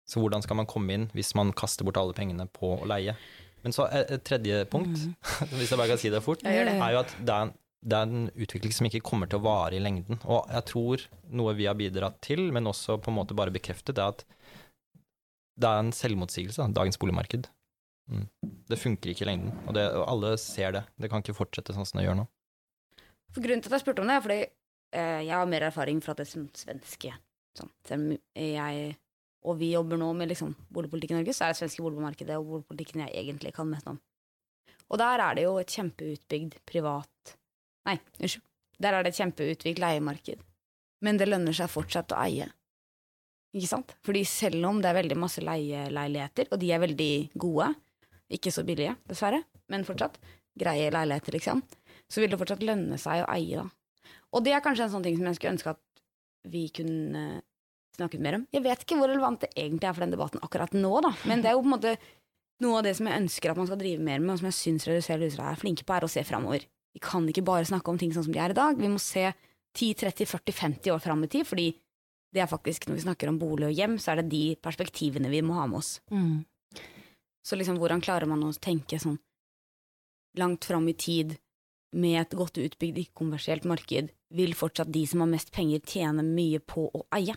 så 0.08 0.22
hvordan 0.24 0.44
skal 0.46 0.60
man 0.62 0.70
komme 0.70 0.96
inn 0.96 1.08
hvis 1.18 1.34
man 1.38 1.52
kaster 1.58 1.84
bort 1.88 2.00
alle 2.00 2.15
pengene 2.15 2.48
på 2.56 2.78
å 2.78 2.88
leie? 2.89 3.18
Men 3.65 3.76
så 3.76 3.89
et, 3.92 4.13
et 4.15 4.24
tredje 4.24 4.62
punkt, 4.72 4.96
Mm. 4.96 5.15
hvis 5.60 5.74
jeg 5.74 5.80
bare 5.82 5.92
kan 5.92 6.00
si 6.00 6.12
det 6.13 6.24
fort, 6.24 6.39
det. 6.46 6.54
er 6.72 6.94
jo 6.96 7.02
at 7.02 7.12
det 7.20 7.34
er, 7.36 7.50
en, 7.50 7.54
det 7.84 7.98
er 7.98 8.08
en 8.08 8.30
utvikling 8.32 8.72
som 8.76 8.88
ikke 8.88 9.04
kommer 9.04 9.28
til 9.30 9.42
å 9.42 9.46
vare 9.46 9.76
i 9.76 9.84
lengden. 9.84 10.22
Og 10.24 10.48
jeg 10.48 10.68
tror 10.72 11.04
noe 11.36 11.56
vi 11.60 11.68
har 11.68 11.76
bidratt 11.80 12.22
til, 12.24 12.46
men 12.56 12.72
også 12.72 12.96
på 13.04 13.12
en 13.12 13.18
måte 13.20 13.36
bare 13.36 13.52
bekreftet, 13.52 14.00
er 14.00 14.15
at 14.15 14.24
det 15.60 15.68
er 15.68 15.82
en 15.84 15.92
selvmotsigelse, 15.92 16.63
da, 16.63 16.72
dagens 16.80 17.00
boligmarked. 17.02 17.50
Mm. 18.10 18.26
Det 18.72 18.80
funker 18.80 19.12
ikke 19.12 19.26
i 19.28 19.30
lengden, 19.34 19.52
og, 19.68 19.74
det, 19.76 19.84
og 20.00 20.06
alle 20.08 20.34
ser 20.39 20.78
det. 20.80 20.86
Det 20.96 21.12
kan 21.12 21.22
ikke 21.22 21.36
fortsette 21.38 21.76
sånn 21.76 21.86
som 21.86 22.00
det 22.00 22.08
gjør 22.08 22.22
nå. 22.22 22.30
For 23.36 23.44
grunnen 23.44 23.62
til 23.62 23.70
at 23.70 23.78
jeg 23.78 23.84
spurte 23.84 24.02
om 24.02 24.10
det, 24.10 24.15
er 24.15 24.24
fordi 24.26 24.39
eh, 24.39 24.54
jeg 24.93 25.34
har 25.36 25.49
mer 25.49 25.67
erfaring 25.67 25.99
fra 26.02 26.15
det 26.17 26.25
som 26.30 26.47
svenske. 26.58 27.12
Sånn. 27.58 27.71
Selv 27.86 28.06
om 28.06 28.17
jeg 28.34 28.95
og 29.47 29.56
vi 29.60 29.71
jobber 29.71 29.99
nå 29.99 30.10
med 30.19 30.32
liksom, 30.34 30.52
boligpolitikk 30.73 31.13
i 31.13 31.19
Norge, 31.19 31.34
så 31.36 31.45
er 31.45 31.54
det 31.54 31.60
svenske 31.62 31.84
boligmarkedet 31.84 32.36
og 32.39 32.47
boligpolitikken 32.49 33.06
jeg 33.06 33.15
egentlig 33.21 33.54
kan 33.56 33.69
mest 33.71 33.88
om. 33.88 33.99
Og 34.89 34.99
der 34.99 35.23
er 35.23 35.38
det 35.38 35.45
jo 35.45 35.56
et 35.62 35.75
kjempeutbygd 35.75 36.60
privat 36.67 37.36
Nei, 37.88 37.95
unnskyld. 38.19 38.43
Der 38.84 38.93
er 38.93 39.04
det 39.04 39.13
et 39.13 39.19
kjempeutvikt 39.21 39.80
leiemarked. 39.82 40.41
Men 41.02 41.17
det 41.17 41.30
lønner 41.30 41.56
seg 41.56 41.71
fortsatt 41.71 42.12
å 42.13 42.19
eie. 42.21 42.49
Ikke 43.56 43.69
sant? 43.71 43.95
Fordi 44.06 44.21
selv 44.30 44.67
om 44.67 44.82
det 44.84 44.91
er 44.91 44.97
veldig 44.99 45.17
masse 45.17 45.41
leieleiligheter, 45.41 46.52
og 46.52 46.60
de 46.62 46.69
er 46.75 46.84
veldig 46.84 47.13
gode, 47.39 47.71
ikke 48.36 48.54
så 48.54 48.65
billige, 48.67 48.93
dessverre, 49.10 49.41
men 49.71 49.88
fortsatt 49.88 50.19
greie 50.60 50.91
leiligheter, 50.93 51.39
liksom, 51.39 51.63
så 52.06 52.21
vil 52.21 52.30
det 52.30 52.39
fortsatt 52.43 52.67
lønne 52.67 52.99
seg 53.02 53.23
å 53.23 53.32
eie, 53.34 53.63
da. 53.63 53.79
Og 54.36 54.46
det 54.46 54.54
er 54.54 54.63
kanskje 54.63 54.88
en 54.88 54.94
sånn 54.94 55.06
ting 55.06 55.18
som 55.18 55.28
jeg 55.30 55.39
skulle 55.39 55.56
ønske 55.56 55.74
at 55.74 56.04
vi 56.50 56.68
kunne 56.74 57.24
snakket 57.98 58.24
mer 58.24 58.39
om. 58.39 58.46
Jeg 58.54 58.63
vet 58.63 58.86
ikke 58.86 58.98
hvor 59.00 59.12
relevant 59.12 59.44
det 59.44 59.52
egentlig 59.56 59.89
er 59.89 59.96
for 59.96 60.06
den 60.06 60.15
debatten 60.15 60.44
akkurat 60.46 60.76
nå, 60.78 60.92
da, 61.04 61.13
men 61.30 61.44
det 61.44 61.52
er 61.52 61.58
jo 61.58 61.63
på 61.63 61.70
en 61.70 61.76
måte 61.76 61.96
noe 62.63 62.80
av 62.80 62.86
det 62.88 62.96
som 62.98 63.08
jeg 63.08 63.24
ønsker 63.24 63.52
at 63.52 63.60
man 63.60 63.68
skal 63.70 63.80
drive 63.80 64.04
mer 64.04 64.22
med, 64.22 64.34
og 64.34 64.42
som 64.42 64.50
jeg 64.50 64.58
syns 64.58 64.88
reduserende 64.88 65.30
Lusere 65.30 65.52
er 65.54 65.60
flinke 65.60 65.86
på, 65.88 65.96
er 65.96 66.06
å 66.06 66.12
se 66.12 66.24
framover. 66.28 66.65
Vi 66.96 67.02
kan 67.04 67.28
ikke 67.32 67.46
bare 67.48 67.68
snakke 67.68 67.92
om 67.92 68.00
ting 68.00 68.12
sånn 68.15 68.28
som 68.28 68.36
de 68.36 68.42
er 68.42 68.54
i 68.54 68.58
dag, 68.58 68.80
vi 68.80 68.92
må 68.92 69.00
se 69.04 69.30
10-30-40-50 69.78 70.92
år 70.94 71.04
fram 71.04 71.24
i 71.24 71.32
tid, 71.32 71.48
fordi 71.48 71.70
det 72.36 72.44
er 72.44 72.50
faktisk, 72.50 72.88
når 72.88 73.00
vi 73.00 73.06
snakker 73.08 73.32
om 73.32 73.39
bolig 73.42 73.70
og 73.70 73.78
hjem, 73.78 73.98
så 74.02 74.13
er 74.13 74.22
det 74.22 74.32
de 74.34 74.44
perspektivene 74.62 75.32
vi 75.32 75.42
må 75.46 75.56
ha 75.58 75.65
med 75.70 75.82
oss. 75.82 75.96
Mm. 76.13 76.44
Så 77.46 77.58
liksom, 77.58 77.80
hvordan 77.82 78.04
klarer 78.06 78.30
man 78.30 78.44
å 78.46 78.52
tenke 78.54 79.00
sånn 79.02 79.18
langt 80.38 80.68
fram 80.70 80.86
i 80.92 80.94
tid 80.94 81.38
med 81.95 82.19
et 82.21 82.36
godt 82.38 82.60
utbygd 82.62 82.99
ikke-kommersielt 83.04 83.65
marked, 83.69 84.12
vil 84.36 84.58
fortsatt 84.58 84.91
de 84.93 85.06
som 85.10 85.23
har 85.23 85.32
mest 85.32 85.54
penger, 85.56 85.82
tjene 85.86 86.25
mye 86.25 86.62
på 86.62 86.88
å 86.93 87.06
eie? 87.17 87.36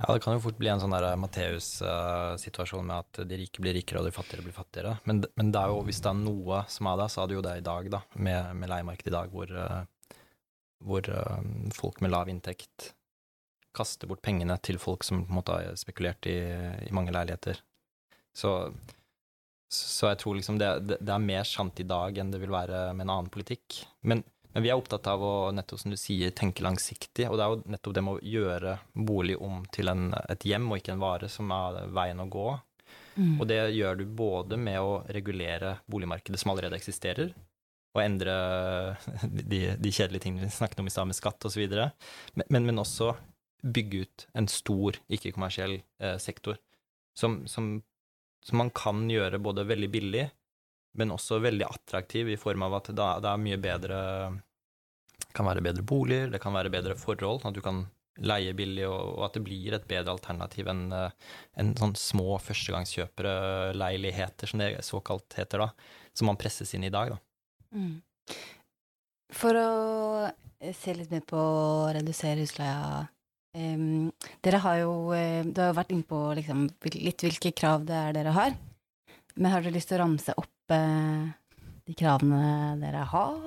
Ja, 0.00 0.14
det 0.14 0.22
kan 0.24 0.32
jo 0.32 0.40
fort 0.46 0.56
bli 0.56 0.70
en 0.72 0.80
sånn 0.80 0.94
der 0.94 1.12
Matteus-situasjon 1.20 2.86
med 2.88 3.02
at 3.04 3.20
de 3.28 3.36
rike 3.42 3.60
blir 3.60 3.74
rikere 3.76 4.00
og 4.00 4.06
de 4.08 4.14
fattigere 4.16 4.46
blir 4.46 4.56
fattigere. 4.56 4.94
Men, 5.04 5.20
men 5.36 5.50
det 5.52 5.64
jo, 5.68 5.82
hvis 5.84 6.00
det 6.00 6.08
er 6.08 6.22
noe 6.22 6.62
som 6.72 6.88
er 6.88 7.02
det, 7.02 7.08
så 7.12 7.20
er 7.20 7.28
det 7.28 7.36
jo 7.36 7.42
det 7.44 7.56
i 7.60 7.66
dag, 7.66 7.90
da, 7.92 8.00
med, 8.16 8.54
med 8.56 8.72
leiemarkedet 8.72 9.12
i 9.12 9.16
dag, 9.18 9.34
hvor, 9.34 9.52
eh, 9.52 10.16
hvor 10.88 11.10
eh, 11.12 11.50
folk 11.76 12.00
med 12.00 12.14
lav 12.14 12.32
inntekt 12.32 12.94
kaster 13.76 14.08
bort 14.10 14.24
pengene 14.24 14.56
til 14.64 14.80
folk 14.82 15.04
som 15.06 15.26
på 15.26 15.30
en 15.30 15.38
måte 15.42 15.58
har 15.58 15.76
spekulert 15.78 16.26
i, 16.32 16.38
i 16.88 16.96
mange 16.96 17.12
leiligheter. 17.14 17.60
Så, 18.32 18.56
så 19.72 20.10
jeg 20.10 20.18
tror 20.22 20.36
liksom 20.38 20.58
det, 20.58 20.68
det, 20.88 20.98
det 21.00 21.14
er 21.14 21.22
mer 21.22 21.46
sant 21.46 21.80
i 21.80 21.86
dag 21.86 22.16
enn 22.18 22.32
det 22.32 22.40
vil 22.42 22.52
være 22.52 22.90
med 22.96 23.06
en 23.06 23.12
annen 23.14 23.30
politikk. 23.32 23.80
Men, 24.02 24.24
men 24.50 24.64
vi 24.64 24.72
er 24.72 24.78
opptatt 24.78 25.06
av 25.10 25.22
å 25.22 25.34
nettopp 25.54 25.82
som 25.82 25.94
du 25.94 25.98
sier, 26.00 26.32
tenke 26.36 26.64
langsiktig, 26.66 27.28
og 27.28 27.38
det 27.38 27.44
er 27.44 27.52
jo 27.52 27.74
nettopp 27.76 27.94
det 27.96 28.04
med 28.06 28.18
å 28.18 28.32
gjøre 28.32 28.74
bolig 29.10 29.36
om 29.38 29.62
til 29.72 29.92
en, 29.92 30.10
et 30.26 30.48
hjem 30.48 30.66
og 30.70 30.80
ikke 30.80 30.96
en 30.96 31.04
vare 31.04 31.30
som 31.30 31.52
er 31.54 31.84
veien 31.94 32.24
å 32.24 32.28
gå. 32.30 32.48
Mm. 33.14 33.36
Og 33.38 33.46
det 33.50 33.60
gjør 33.76 34.00
du 34.00 34.04
både 34.18 34.58
med 34.58 34.80
å 34.82 35.00
regulere 35.12 35.76
boligmarkedet 35.90 36.40
som 36.40 36.52
allerede 36.52 36.78
eksisterer, 36.78 37.32
og 37.94 38.02
endre 38.02 38.34
de, 39.52 39.64
de 39.78 39.92
kjedelige 39.94 40.26
tingene 40.26 40.46
vi 40.46 40.54
snakket 40.54 40.82
om 40.82 40.90
i 40.90 40.94
stad 40.94 41.10
med 41.10 41.18
skatt 41.18 41.46
osv., 41.46 41.62
men, 41.70 42.46
men, 42.48 42.66
men 42.66 42.82
også 42.82 43.12
bygge 43.60 44.02
ut 44.02 44.26
en 44.38 44.48
stor 44.48 44.96
ikke-kommersiell 45.12 45.78
eh, 45.78 46.16
sektor 46.22 46.56
som, 47.18 47.42
som, 47.50 47.82
som 48.44 48.60
man 48.62 48.70
kan 48.74 49.04
gjøre 49.10 49.42
både 49.42 49.66
veldig 49.68 49.90
billig, 49.92 50.26
men 50.98 51.14
også 51.14 51.38
veldig 51.42 51.66
attraktiv 51.68 52.32
i 52.32 52.40
form 52.40 52.64
av 52.66 52.80
at 52.80 52.90
det, 52.90 53.08
det 53.22 53.30
er 53.30 53.44
mye 53.44 53.58
bedre 53.62 53.98
kan 55.36 55.46
være 55.46 55.62
bedre 55.62 55.84
boliger, 55.86 56.30
det 56.32 56.40
kan 56.42 56.54
være 56.56 56.72
bedre 56.72 56.96
forhold, 56.98 57.42
sånn 57.42 57.52
at 57.52 57.58
du 57.58 57.62
kan 57.64 57.84
leie 58.20 58.52
billig, 58.56 58.86
og, 58.88 59.16
og 59.16 59.24
at 59.28 59.34
det 59.38 59.46
blir 59.46 59.74
et 59.76 59.88
bedre 59.88 60.12
alternativ 60.16 60.64
enn 60.72 60.92
eh, 60.92 61.10
en 61.62 61.70
sånn 61.78 61.94
små 61.96 62.38
førstegangskjøpere-leiligheter, 62.42 64.46
som 64.50 64.58
det 64.60 64.86
såkalt 64.86 65.28
heter 65.38 65.58
da, 65.64 65.68
som 66.16 66.24
man 66.28 66.40
presses 66.40 66.74
inn 66.76 66.86
i 66.88 66.92
dag, 66.92 67.06
da. 67.14 67.18
Mm. 67.70 67.96
For 69.30 69.52
å 69.56 69.68
se 70.76 70.90
litt 70.96 71.12
mer 71.14 71.24
på 71.24 71.38
å 71.38 71.92
redusere 71.94 72.42
husleia 72.42 73.06
em, 73.56 74.10
Dere 74.44 74.60
har 74.64 74.78
jo 74.82 74.92
eh, 75.16 75.42
Du 75.46 75.60
har 75.62 75.72
jo 75.72 75.78
vært 75.78 75.92
innpå 75.94 76.20
liksom, 76.38 76.68
litt 76.96 77.24
hvilke 77.26 77.52
krav 77.56 77.86
det 77.88 77.96
er 77.96 78.16
dere 78.16 78.34
har. 78.36 78.56
Men 79.36 79.54
har 79.54 79.64
dere 79.64 79.76
lyst 79.76 79.90
til 79.90 80.00
å 80.00 80.04
ramse 80.04 80.34
opp 80.36 80.74
uh, 80.74 81.28
de 81.86 81.94
kravene 81.96 82.78
dere 82.80 83.04
har? 83.12 83.38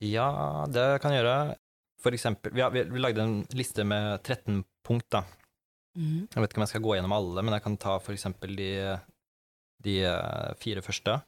Ja, 0.00 0.30
det 0.72 0.86
kan 1.02 1.12
jeg 1.12 1.20
gjøre. 1.20 1.56
For 2.00 2.16
eksempel, 2.16 2.54
vi, 2.56 2.64
har, 2.64 2.72
vi, 2.72 2.86
vi 2.88 3.02
lagde 3.02 3.24
en 3.24 3.36
liste 3.56 3.84
med 3.84 4.22
13 4.24 4.62
punkt, 4.86 5.10
da. 5.12 5.26
Mm. 5.98 6.24
Jeg 6.30 6.40
vet 6.40 6.52
ikke 6.52 6.60
om 6.60 6.64
jeg 6.64 6.72
skal 6.72 6.84
gå 6.86 6.94
gjennom 6.96 7.14
alle, 7.16 7.44
men 7.44 7.56
jeg 7.56 7.64
kan 7.66 7.76
ta 7.80 7.98
for 8.00 8.16
eksempel 8.16 8.54
de, 8.56 8.70
de 9.84 9.96
eh, 10.08 10.52
fire 10.62 10.84
første. 10.86 11.18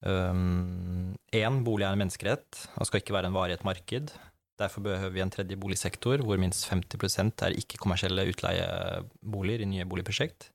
Um, 0.00 1.12
en, 1.36 1.60
bolig 1.64 1.84
er 1.84 1.92
en 1.92 2.00
menneskerett 2.00 2.62
og 2.80 2.88
skal 2.88 3.02
ikke 3.02 3.12
være 3.16 3.28
en 3.28 3.36
varig 3.36 3.58
et 3.58 3.66
marked. 3.68 4.12
Derfor 4.60 4.84
behøver 4.84 5.14
vi 5.14 5.22
en 5.24 5.32
tredje 5.32 5.56
boligsektor 5.56 6.20
hvor 6.26 6.40
minst 6.40 6.66
50% 6.68 7.46
er 7.46 7.56
ikke-kommersielle 7.56 8.26
utleieboliger 8.28 9.64
i 9.64 9.70
nye 9.70 9.88
boligprosjekt. 9.88 10.50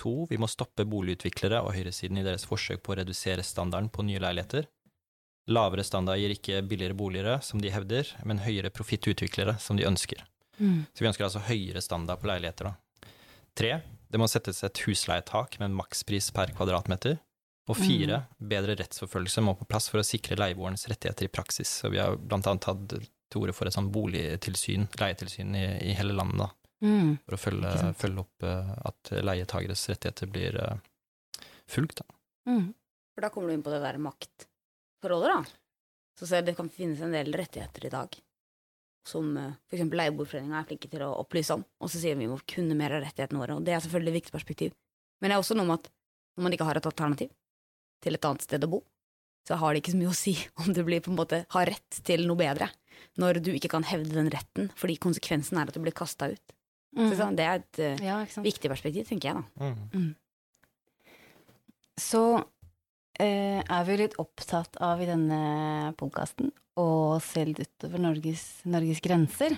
To, 0.00 0.24
vi 0.30 0.38
må 0.40 0.48
stoppe 0.48 0.86
boligutviklere 0.88 1.60
og 1.62 1.74
høyresiden 1.76 2.18
i 2.18 2.26
deres 2.26 2.46
forsøk 2.48 2.82
på 2.82 2.94
å 2.94 3.00
redusere 3.02 3.44
standarden 3.46 3.90
på 3.92 4.04
nye 4.08 4.22
leiligheter. 4.22 4.66
Lavere 5.50 5.84
standard 5.84 6.20
gir 6.20 6.32
ikke 6.34 6.62
billigere 6.66 6.96
boliger, 6.96 7.40
som 7.44 7.60
de 7.62 7.72
hevder, 7.72 8.08
men 8.26 8.42
høyere 8.44 8.72
profitt 8.72 9.04
til 9.04 9.16
utviklere, 9.16 9.56
som 9.60 9.78
de 9.78 9.86
ønsker. 9.88 10.22
Mm. 10.58 10.84
Så 10.92 11.04
vi 11.04 11.08
ønsker 11.10 11.26
altså 11.26 11.42
høyere 11.46 11.82
standard 11.84 12.20
på 12.22 12.30
leiligheter. 12.30 12.70
Da. 12.70 13.10
Tre, 13.56 13.72
det 14.10 14.20
må 14.20 14.28
settes 14.30 14.62
et 14.66 14.82
husleietak 14.86 15.58
med 15.60 15.70
en 15.70 15.78
makspris 15.80 16.30
per 16.34 16.54
kvadratmeter. 16.56 17.18
Og 17.70 17.76
fire, 17.78 18.24
bedre 18.42 18.74
rettsforfølgelse 18.80 19.42
må 19.46 19.54
på 19.58 19.66
plass 19.70 19.86
for 19.92 20.00
å 20.00 20.06
sikre 20.06 20.38
leieboernes 20.40 20.88
rettigheter 20.90 21.28
i 21.28 21.30
praksis. 21.30 21.70
Så 21.82 21.90
vi 21.92 22.00
har 22.02 22.16
blant 22.18 22.48
annet 22.50 22.64
tatt 22.66 22.96
til 23.30 23.44
orde 23.44 23.54
for 23.56 23.70
et 23.70 23.76
sånn 23.76 23.92
boligtilsyn, 23.94 24.88
leietilsyn 25.00 25.54
i, 25.58 25.66
i 25.90 25.96
hele 25.98 26.16
landet, 26.16 26.46
da, 26.46 26.50
Mm. 26.80 27.18
for 27.26 27.36
å 27.36 27.38
følge, 27.40 27.70
følge 28.00 28.22
opp 28.22 28.44
uh, 28.48 28.70
at 28.88 29.10
leietageres 29.20 29.82
rettigheter 29.90 30.30
blir 30.32 30.54
uh, 30.56 30.78
fulgt. 31.68 32.00
Da. 32.00 32.16
Mm. 32.48 32.70
For 33.12 33.26
da 33.26 33.28
kommer 33.34 33.50
du 33.50 33.56
inn 33.58 33.64
på 33.66 33.74
det 33.74 33.82
der 33.82 33.98
maktforholdet, 34.00 35.34
da. 35.34 35.42
Så 36.16 36.30
ser 36.30 36.46
det 36.46 36.54
kan 36.56 36.72
finnes 36.72 37.02
en 37.04 37.12
del 37.12 37.36
rettigheter 37.36 37.84
i 37.84 37.92
dag 37.92 38.16
som 39.08 39.36
eh, 39.36 39.52
for 39.68 39.76
eksempel 39.76 40.00
Leieboerforeninga 40.00 40.60
er 40.60 40.68
flinke 40.68 40.90
til 40.90 41.04
å 41.06 41.14
opplyse 41.22 41.56
om, 41.56 41.64
og 41.80 41.90
så 41.90 42.00
sier 42.00 42.16
vi 42.18 42.26
vi 42.26 42.32
må 42.32 42.38
kunne 42.48 42.76
mer 42.78 42.96
av 42.96 43.04
rettighetene 43.06 43.40
våre, 43.40 43.56
og 43.56 43.66
det 43.66 43.74
er 43.74 43.84
selvfølgelig 43.84 44.12
et 44.12 44.18
viktig 44.20 44.34
perspektiv. 44.34 44.74
Men 45.20 45.30
det 45.30 45.36
er 45.36 45.44
også 45.44 45.56
noe 45.58 45.68
med 45.68 45.80
at 45.80 45.90
når 46.36 46.46
man 46.46 46.56
ikke 46.56 46.68
har 46.68 46.80
et 46.80 46.88
alternativ 46.90 47.32
til 48.04 48.16
et 48.16 48.28
annet 48.28 48.46
sted 48.46 48.64
å 48.64 48.70
bo, 48.74 48.82
så 49.48 49.56
har 49.60 49.72
det 49.72 49.82
ikke 49.82 49.94
så 49.94 50.00
mye 50.00 50.12
å 50.12 50.16
si 50.16 50.34
om 50.62 50.70
du 50.76 50.82
blir 50.86 51.02
på 51.04 51.12
en 51.12 51.18
måte 51.18 51.42
har 51.56 51.68
rett 51.68 52.00
til 52.06 52.26
noe 52.28 52.40
bedre, 52.40 52.70
når 53.20 53.40
du 53.44 53.52
ikke 53.54 53.72
kan 53.72 53.86
hevde 53.86 54.14
den 54.14 54.30
retten, 54.32 54.70
fordi 54.78 54.98
konsekvensen 55.02 55.58
er 55.60 55.70
at 55.70 55.76
du 55.76 55.82
blir 55.82 55.96
kasta 55.96 56.30
ut. 56.32 56.56
Så 56.90 57.12
sånn, 57.14 57.36
det 57.38 57.46
er 57.46 57.60
et 57.60 57.80
uh, 57.84 58.02
Ja, 58.02 58.16
viktig 58.42 58.70
perspektiv, 58.72 59.06
tenker 59.06 59.30
jeg 59.30 59.38
da. 59.38 59.68
Mm. 59.94 60.08
Så 62.00 62.22
uh, 62.40 63.60
er 63.60 63.86
vi 63.86 63.98
litt 64.00 64.16
opptatt 64.18 64.80
av 64.82 65.02
i 65.02 65.06
denne 65.08 65.92
podkasten 66.00 66.50
å 66.80 67.20
se 67.22 67.44
litt 67.46 67.62
utover 67.62 68.02
Norges, 68.02 68.44
Norges 68.66 69.02
grenser. 69.04 69.54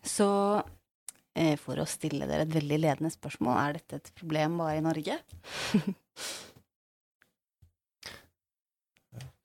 Så 0.00 0.28
uh, 0.62 1.56
for 1.60 1.82
å 1.82 1.88
stille 1.88 2.28
dere 2.30 2.48
et 2.48 2.56
veldig 2.56 2.80
ledende 2.80 3.12
spørsmål, 3.12 3.58
er 3.60 3.80
dette 3.80 4.00
et 4.00 4.12
problem 4.16 4.60
bare 4.62 4.80
i 4.80 4.84
Norge? 4.88 5.20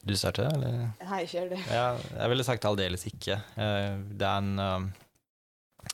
Du 0.03 0.15
starter, 0.19 0.49
eller? 0.51 0.89
Nei, 1.07 1.21
kjør 1.31 1.53
det. 1.53 1.61
Ja, 1.71 1.93
jeg 2.17 2.31
ville 2.33 2.43
sagt 2.43 2.65
aldeles 2.67 3.05
ikke. 3.07 3.37
Eh, 3.55 3.93
Det 4.11 4.27
er 4.27 4.41
en, 4.41 4.59
eh, 4.59 5.93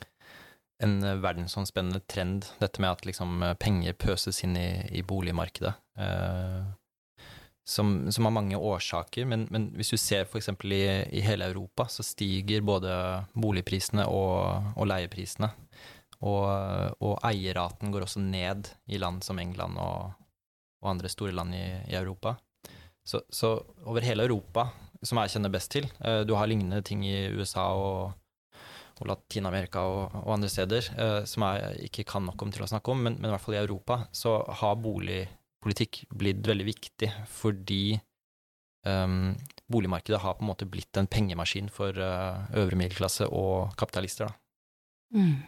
en 0.88 0.96
verdensomspennende 1.22 2.02
trend, 2.10 2.48
dette 2.60 2.82
med 2.82 2.90
at 2.90 3.06
liksom 3.06 3.44
eh, 3.44 3.54
penger 3.62 3.94
pøses 3.94 4.42
inn 4.44 4.58
i, 4.58 4.70
i 4.98 5.04
boligmarkedet. 5.06 5.76
Som, 7.70 8.12
som 8.12 8.26
har 8.26 8.34
mange 8.34 8.58
årsaker, 8.58 9.28
men, 9.30 9.44
men 9.54 9.68
hvis 9.78 9.92
du 9.94 9.98
ser 10.02 10.24
f.eks. 10.26 10.48
I, 10.66 10.80
i 11.20 11.22
hele 11.22 11.46
Europa, 11.52 11.86
så 11.86 12.02
stiger 12.02 12.64
både 12.66 12.90
boligprisene 13.38 14.08
og, 14.10 14.72
og 14.74 14.88
leieprisene. 14.90 15.52
Og, 16.26 16.48
og 17.06 17.20
eierraten 17.30 17.94
går 17.94 18.08
også 18.08 18.24
ned 18.26 18.72
i 18.90 18.98
land 18.98 19.22
som 19.24 19.38
England 19.40 19.78
og, 19.78 20.16
og 20.82 20.90
andre 20.96 21.12
store 21.14 21.36
land 21.38 21.54
i, 21.56 21.66
i 21.94 21.96
Europa. 22.00 22.34
Så, 23.10 23.24
så 23.34 23.56
over 23.90 24.06
hele 24.06 24.28
Europa, 24.28 24.68
som 25.02 25.18
jeg 25.22 25.34
kjenner 25.34 25.54
best 25.54 25.72
til 25.74 25.88
eh, 26.06 26.22
Du 26.28 26.36
har 26.38 26.50
lignende 26.50 26.84
ting 26.86 27.02
i 27.08 27.30
USA 27.34 27.66
og, 27.74 28.12
og 29.00 29.10
Latin-Amerika 29.10 29.82
og, 29.90 30.18
og 30.22 30.34
andre 30.36 30.52
steder, 30.52 30.92
eh, 30.94 31.22
som 31.30 31.48
jeg 31.48 31.90
ikke 31.90 32.06
kan 32.12 32.28
nok 32.28 32.46
om 32.46 32.54
til 32.54 32.66
å 32.66 32.70
snakke 32.70 32.94
om, 32.94 33.02
men, 33.08 33.18
men 33.18 33.32
i 33.32 33.34
hvert 33.34 33.46
fall 33.46 33.58
i 33.58 33.64
Europa 33.64 34.04
så 34.14 34.36
har 34.62 34.78
boligpolitikk 34.84 36.04
blitt 36.22 36.46
veldig 36.46 36.68
viktig 36.70 37.12
fordi 37.34 37.84
um, 38.86 39.34
boligmarkedet 39.72 40.22
har 40.22 40.38
på 40.38 40.46
en 40.46 40.52
måte 40.52 40.70
blitt 40.70 41.02
en 41.02 41.10
pengemaskin 41.10 41.74
for 41.74 41.98
uh, 41.98 42.46
øvre 42.62 42.78
middelklasse 42.78 43.26
og 43.26 43.74
kapitalister. 43.80 44.30
Mm. 45.16 45.40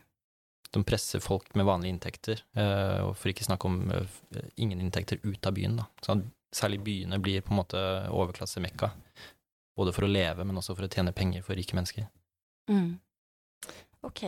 De 0.72 0.82
presser 0.88 1.22
folk 1.22 1.52
med 1.60 1.68
vanlige 1.68 1.94
inntekter, 1.94 2.42
uh, 2.58 3.12
og 3.12 3.16
for 3.20 3.32
ikke 3.32 3.46
snakke 3.46 3.70
om 3.70 3.82
uh, 3.92 4.22
ingen 4.58 4.82
inntekter 4.82 5.22
ut 5.28 5.46
av 5.46 5.58
byen. 5.58 5.82
Da. 5.84 5.90
Så 6.02 6.16
særlig 6.56 6.82
byene 6.86 7.20
blir 7.24 7.44
på 7.46 7.54
en 7.54 7.62
måte 7.62 7.82
overklassemekka, 8.12 8.92
både 9.78 9.94
for 9.96 10.08
å 10.08 10.12
leve, 10.12 10.46
men 10.46 10.60
også 10.60 10.76
for 10.76 10.88
å 10.88 10.92
tjene 10.92 11.16
penger 11.16 11.46
for 11.46 11.58
rike 11.58 11.78
mennesker. 11.78 12.08
Mm. 12.72 13.00
Ok. 14.08 14.24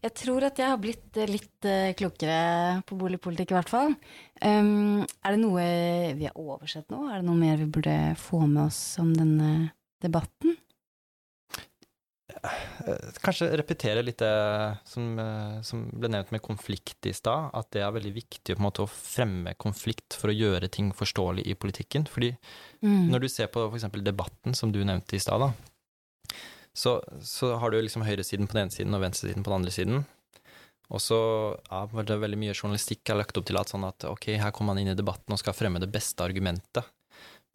Jeg 0.00 0.12
tror 0.16 0.44
at 0.48 0.60
jeg 0.60 0.72
har 0.72 0.80
blitt 0.80 1.18
eh, 1.20 1.28
litt 1.28 1.68
eh, 1.68 1.94
klokere 1.96 2.82
på 2.88 2.96
boligpolitikk, 3.00 3.52
i 3.52 3.56
hvert 3.58 3.72
fall. 3.72 3.96
Um, 4.40 5.04
er 5.04 5.34
det 5.34 5.40
noe 5.40 5.64
vi 6.16 6.28
har 6.28 6.36
oversett 6.40 6.88
nå? 6.92 7.06
Er 7.10 7.20
det 7.20 7.28
noe 7.28 7.40
mer 7.40 7.60
vi 7.60 7.68
burde 7.76 7.96
få 8.20 8.42
med 8.46 8.66
oss 8.66 8.80
om 9.02 9.12
denne 9.16 9.50
debatten? 10.04 10.55
Eh, 12.42 13.10
Kanskje 13.24 13.48
repetere 13.56 14.02
litt 14.04 14.20
det 14.20 14.32
som, 14.88 15.18
eh, 15.18 15.60
som 15.66 15.86
ble 15.90 16.10
nevnt 16.12 16.32
med 16.34 16.42
konflikt 16.44 17.06
i 17.08 17.14
stad, 17.16 17.50
at 17.56 17.70
det 17.74 17.82
er 17.82 17.94
veldig 17.94 18.12
viktig 18.14 18.58
måte 18.62 18.84
å 18.84 18.90
fremme 18.90 19.54
konflikt 19.58 20.18
for 20.18 20.32
å 20.32 20.36
gjøre 20.36 20.70
ting 20.70 20.92
forståelig 20.92 21.46
i 21.46 21.54
politikken. 21.54 22.08
Fordi 22.08 22.36
Mm. 22.82 23.08
Når 23.10 23.20
du 23.20 23.28
ser 23.28 23.46
på 23.48 23.62
f.eks. 23.72 23.88
debatten 24.04 24.54
som 24.54 24.70
du 24.70 24.84
nevnte 24.84 25.16
i 25.16 25.18
stad, 25.18 25.40
så, 26.76 27.00
så 27.24 27.56
har 27.58 27.70
du 27.70 27.80
liksom 27.80 28.04
høyresiden 28.04 28.46
på 28.46 28.52
den 28.52 28.66
ene 28.66 28.74
siden 28.74 28.94
og 28.94 29.00
venstresiden 29.00 29.42
på 29.42 29.50
den 29.50 29.60
andre 29.60 29.72
siden. 29.72 30.04
Og 30.92 31.00
så 31.00 31.18
ja, 31.70 31.86
var 31.90 32.06
det 32.06 32.18
veldig 32.20 32.38
mye 32.38 32.54
journalistikk 32.54 33.08
er 33.10 33.18
lagt 33.22 33.38
opp 33.38 33.46
til 33.48 33.58
at 33.58 33.72
sånn 33.72 33.86
at 33.88 34.04
ok, 34.06 34.36
her 34.38 34.52
kommer 34.54 34.74
man 34.74 34.84
inn 34.84 34.92
i 34.92 34.98
debatten 34.98 35.34
og 35.34 35.40
skal 35.40 35.56
fremme 35.56 35.80
det 35.82 35.90
beste 35.90 36.22
argumentet. 36.22 36.84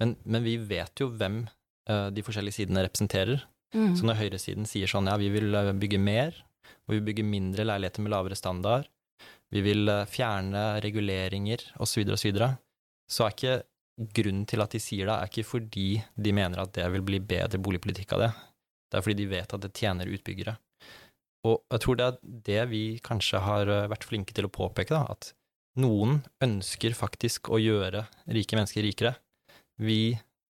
Men, 0.02 0.18
men 0.26 0.44
vi 0.44 0.58
vet 0.58 1.00
jo 1.00 1.12
hvem 1.14 1.46
eh, 1.46 2.10
de 2.12 2.26
forskjellige 2.26 2.58
sidene 2.58 2.84
representerer. 2.88 3.46
Mm. 3.76 3.94
Så 3.96 4.08
når 4.08 4.20
høyresiden 4.20 4.68
sier 4.68 4.90
sånn 4.92 5.08
ja, 5.08 5.18
vi 5.20 5.30
vil 5.32 5.54
eh, 5.56 5.72
bygge 5.80 6.00
mer, 6.02 6.36
og 6.84 6.94
vi 6.94 7.00
vil 7.00 7.08
bygge 7.12 7.28
mindre 7.28 7.66
leiligheter 7.68 8.04
med 8.04 8.14
lavere 8.14 8.38
standard, 8.40 8.90
vi 9.52 9.64
vil 9.64 9.88
eh, 9.92 10.08
fjerne 10.10 10.66
reguleringer 10.84 11.64
osv., 11.84 12.04
osv., 12.16 12.42
så, 13.12 13.26
er 13.26 13.36
ikke 13.36 13.56
grunnen 14.16 14.48
til 14.48 14.64
at 14.64 14.72
de 14.76 14.80
sier 14.82 15.08
det, 15.08 15.16
er 15.16 15.32
ikke 15.32 15.48
fordi 15.48 15.90
de 16.16 16.34
mener 16.36 16.64
at 16.64 16.74
det 16.78 16.88
vil 16.94 17.04
bli 17.06 17.20
bedre 17.24 17.60
boligpolitikk 17.64 18.16
av 18.16 18.26
det. 18.26 18.32
Det 18.92 19.00
er 19.00 19.06
fordi 19.06 19.20
de 19.22 19.32
vet 19.32 19.56
at 19.56 19.64
det 19.64 19.74
tjener 19.78 20.12
utbyggere. 20.12 20.56
Og 21.48 21.62
jeg 21.74 21.82
tror 21.84 21.98
det 21.98 22.08
er 22.08 22.18
det 22.48 22.64
vi 22.72 22.84
kanskje 23.04 23.44
har 23.44 23.72
eh, 23.72 23.88
vært 23.92 24.08
flinke 24.08 24.36
til 24.36 24.48
å 24.48 24.54
påpeke, 24.54 24.96
da, 24.96 25.16
at 25.16 25.32
noen 25.80 26.20
ønsker 26.44 26.96
faktisk 26.98 27.48
å 27.56 27.60
gjøre 27.62 28.04
rike 28.36 28.60
mennesker 28.60 28.84
rikere. 28.84 29.16
Vi 29.80 30.18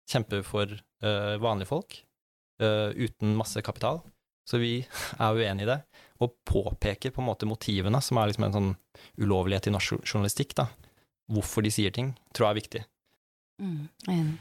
kjemper 0.08 0.40
for 0.42 0.72
uh, 0.72 1.36
vanlige 1.40 1.68
folk 1.68 1.98
uten 2.62 3.34
masse 3.38 3.62
kapital, 3.64 4.00
så 4.48 4.60
vi 4.62 4.78
er 5.22 5.40
uenig 5.40 5.66
i 5.66 5.70
det, 5.72 5.80
og 6.22 6.36
påpeker 6.48 7.14
på 7.14 7.22
en 7.22 7.28
måte 7.30 7.48
motivene, 7.48 8.00
som 8.04 8.20
er 8.20 8.30
liksom 8.30 8.46
en 8.46 8.56
sånn 8.56 8.70
ulovlighet 9.22 9.68
i 9.68 9.74
norsk 9.74 10.06
journalistikk, 10.06 10.54
da. 10.58 10.68
Hvorfor 11.32 11.64
de 11.64 11.70
sier 11.72 11.94
ting, 11.94 12.12
tror 12.34 12.48
jeg 12.48 12.52
er 12.52 12.60
viktig. 12.60 12.82
Mm. 13.62 13.84
Enig. 14.10 14.40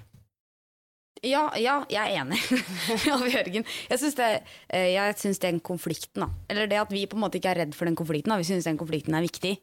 Ja, 1.21 1.51
ja, 1.59 1.75
jeg 1.91 2.01
er 2.01 2.23
enig 2.23 2.39
Alv 3.13 3.27
Jørgen. 3.29 3.65
Jeg 3.91 4.01
syns 4.01 4.15
det, 4.17 4.29
eh, 4.73 4.87
jeg 4.95 5.17
syns 5.21 5.41
den 5.43 5.59
konflikten, 5.61 6.23
da, 6.23 6.29
eller 6.49 6.69
det 6.69 6.79
at 6.81 6.93
vi 6.93 7.03
på 7.05 7.17
en 7.17 7.21
måte 7.21 7.37
ikke 7.37 7.51
er 7.51 7.59
redd 7.61 7.75
for 7.77 7.85
den 7.85 7.97
konflikten, 7.99 8.33
da, 8.33 8.39
vi 8.41 8.47
syns 8.47 8.65
den 8.65 8.79
konflikten 8.79 9.17
er 9.17 9.25
viktig. 9.25 9.53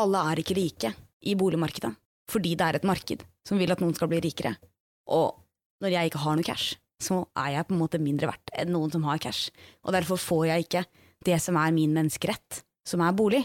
Alle 0.00 0.24
er 0.32 0.42
ikke 0.42 0.56
like 0.58 0.90
i 1.22 1.36
boligmarkedet, 1.38 1.92
fordi 2.30 2.56
det 2.58 2.66
er 2.66 2.80
et 2.80 2.88
marked 2.88 3.22
som 3.46 3.62
vil 3.62 3.70
at 3.70 3.84
noen 3.84 3.94
skal 3.94 4.10
bli 4.10 4.18
rikere. 4.24 4.56
Og 5.14 5.38
når 5.84 5.94
jeg 5.94 6.10
ikke 6.10 6.24
har 6.24 6.38
noe 6.38 6.48
cash, 6.48 6.74
så 7.02 7.22
er 7.38 7.54
jeg 7.54 7.68
på 7.68 7.76
en 7.76 7.82
måte 7.82 8.00
mindre 8.02 8.30
verdt 8.32 8.52
enn 8.58 8.72
noen 8.74 8.92
som 8.92 9.04
har 9.06 9.20
cash. 9.22 9.52
Og 9.86 9.94
derfor 9.94 10.20
får 10.20 10.46
jeg 10.50 10.66
ikke 10.66 10.84
det 11.26 11.38
som 11.42 11.58
er 11.60 11.74
min 11.74 11.94
menneskerett, 11.94 12.62
som 12.86 13.02
er 13.04 13.16
bolig. 13.16 13.44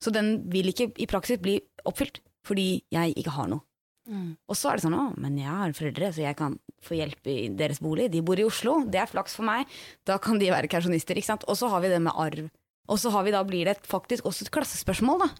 Så 0.00 0.12
den 0.14 0.38
vil 0.52 0.72
ikke 0.72 0.90
i 0.96 1.08
praksis 1.10 1.40
bli 1.42 1.58
oppfylt, 1.88 2.22
fordi 2.46 2.80
jeg 2.92 3.16
ikke 3.20 3.34
har 3.36 3.50
noe. 3.52 3.64
Mm. 4.08 4.32
Og 4.48 4.56
så 4.56 4.70
er 4.70 4.78
det 4.78 4.84
sånn, 4.86 4.96
å, 4.96 5.10
men 5.20 5.36
jeg 5.38 5.50
har 5.50 5.74
foreldre, 5.76 6.08
så 6.14 6.24
jeg 6.24 6.38
kan 6.38 6.56
få 6.82 6.96
hjelp 6.96 7.28
i 7.30 7.36
deres 7.54 7.82
bolig. 7.84 8.08
De 8.10 8.22
bor 8.24 8.40
i 8.40 8.46
Oslo, 8.46 8.80
det 8.88 9.02
er 9.02 9.10
flaks 9.10 9.36
for 9.36 9.46
meg. 9.46 9.68
Da 10.08 10.16
kan 10.22 10.40
de 10.40 10.48
være 10.50 10.70
kausjonister, 10.72 11.20
ikke 11.20 11.30
sant. 11.30 11.46
Og 11.52 11.58
så 11.60 11.68
har 11.70 11.84
vi 11.84 11.92
det 11.92 12.00
med 12.02 12.16
arv. 12.16 12.48
Og 12.90 12.98
så 12.98 13.12
har 13.14 13.26
vi 13.26 13.34
da 13.34 13.44
blir 13.46 13.68
det 13.68 13.76
faktisk 13.86 14.26
også 14.26 14.46
et 14.46 14.52
klassespørsmål, 14.56 15.26
da. 15.26 15.30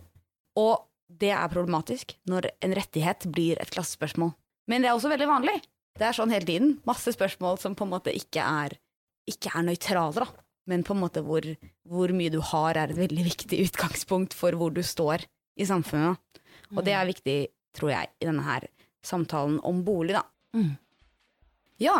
Og 0.60 0.86
det 1.20 1.32
er 1.34 1.50
problematisk 1.50 2.14
når 2.30 2.52
en 2.62 2.76
rettighet 2.76 3.26
blir 3.32 3.58
et 3.62 3.72
klassespørsmål. 3.72 4.34
Men 4.70 4.84
det 4.84 4.90
er 4.90 4.98
også 4.98 5.10
veldig 5.10 5.30
vanlig. 5.30 5.56
Det 5.98 6.06
er 6.06 6.16
sånn 6.16 6.32
hele 6.32 6.48
tiden. 6.48 6.76
Masse 6.88 7.12
spørsmål 7.14 7.58
som 7.62 7.74
på 7.76 7.86
en 7.86 7.92
måte 7.92 8.14
ikke 8.14 8.44
er, 8.44 8.76
ikke 9.28 9.52
er 9.54 9.66
nøytrale, 9.66 10.24
da. 10.24 10.46
Men 10.70 10.84
på 10.86 10.94
en 10.94 11.02
måte 11.02 11.22
hvor, 11.26 11.46
hvor 11.88 12.12
mye 12.14 12.30
du 12.32 12.38
har, 12.52 12.78
er 12.78 12.92
et 12.92 13.00
veldig 13.00 13.24
viktig 13.26 13.58
utgangspunkt 13.66 14.36
for 14.36 14.54
hvor 14.58 14.70
du 14.74 14.82
står 14.86 15.24
i 15.60 15.66
samfunnet. 15.66 16.20
Og 16.76 16.84
det 16.86 16.94
er 16.94 17.08
viktig, 17.08 17.38
tror 17.76 17.92
jeg, 17.94 18.12
i 18.22 18.28
denne 18.28 18.44
her 18.46 18.68
samtalen 19.06 19.58
om 19.66 19.82
bolig, 19.84 20.14
da. 20.18 20.22
Mm. 20.54 20.76
Ja, 21.80 21.96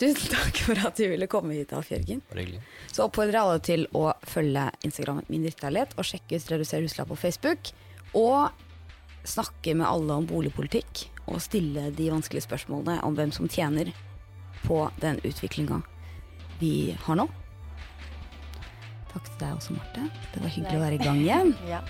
tusen 0.00 0.32
takk 0.36 0.60
for 0.66 0.80
at 0.88 0.98
du 0.98 1.06
ville 1.12 1.28
komme 1.30 1.56
hit, 1.58 1.74
Alf 1.76 1.92
Jørgen. 1.92 2.22
Så 2.90 3.06
oppfordrer 3.06 3.36
jeg 3.36 3.44
alle 3.44 3.64
til 3.64 3.86
å 3.96 4.06
følge 4.28 4.68
Instagram 4.86 5.22
Min 5.28 5.44
drittleilighet 5.46 5.96
og 5.98 6.08
sjekke 6.08 6.38
ut 6.38 6.52
Reduser 6.52 6.84
husleia 6.86 7.08
på 7.10 7.20
Facebook. 7.20 7.72
Og 8.14 8.63
snakke 9.24 9.74
med 9.74 9.88
alle 9.88 10.18
om 10.20 10.26
boligpolitikk 10.28 11.06
og 11.24 11.40
stille 11.42 11.88
de 11.96 12.10
vanskelige 12.12 12.44
spørsmålene 12.44 13.00
om 13.06 13.16
hvem 13.16 13.32
som 13.32 13.48
tjener 13.48 13.92
på 14.64 14.84
den 15.00 15.20
utviklinga 15.24 15.80
vi 16.60 16.94
har 17.06 17.18
nå. 17.18 17.26
Takk 19.14 19.26
til 19.30 19.40
deg 19.40 19.56
også, 19.56 19.74
Marte. 19.76 20.06
Det 20.34 20.42
var 20.42 20.52
hyggelig 20.52 20.78
å 20.78 20.84
være 20.84 20.98
i 20.98 21.02
gang 21.02 21.20
igjen. 21.22 21.56
Ja. 21.74 21.82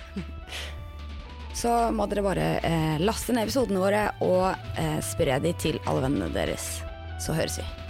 Så 1.55 1.71
må 1.95 2.03
dere 2.11 2.19
bare 2.25 2.45
eh, 2.67 2.97
laste 2.99 3.31
ned 3.31 3.47
episodene 3.47 3.79
våre 3.79 4.01
og 4.25 4.75
eh, 4.75 4.97
spre 4.99 5.37
de 5.39 5.53
til 5.55 5.79
alle 5.87 6.03
vennene 6.03 6.27
deres. 6.35 6.65
Så 7.23 7.31
høres 7.37 7.61
vi. 7.61 7.84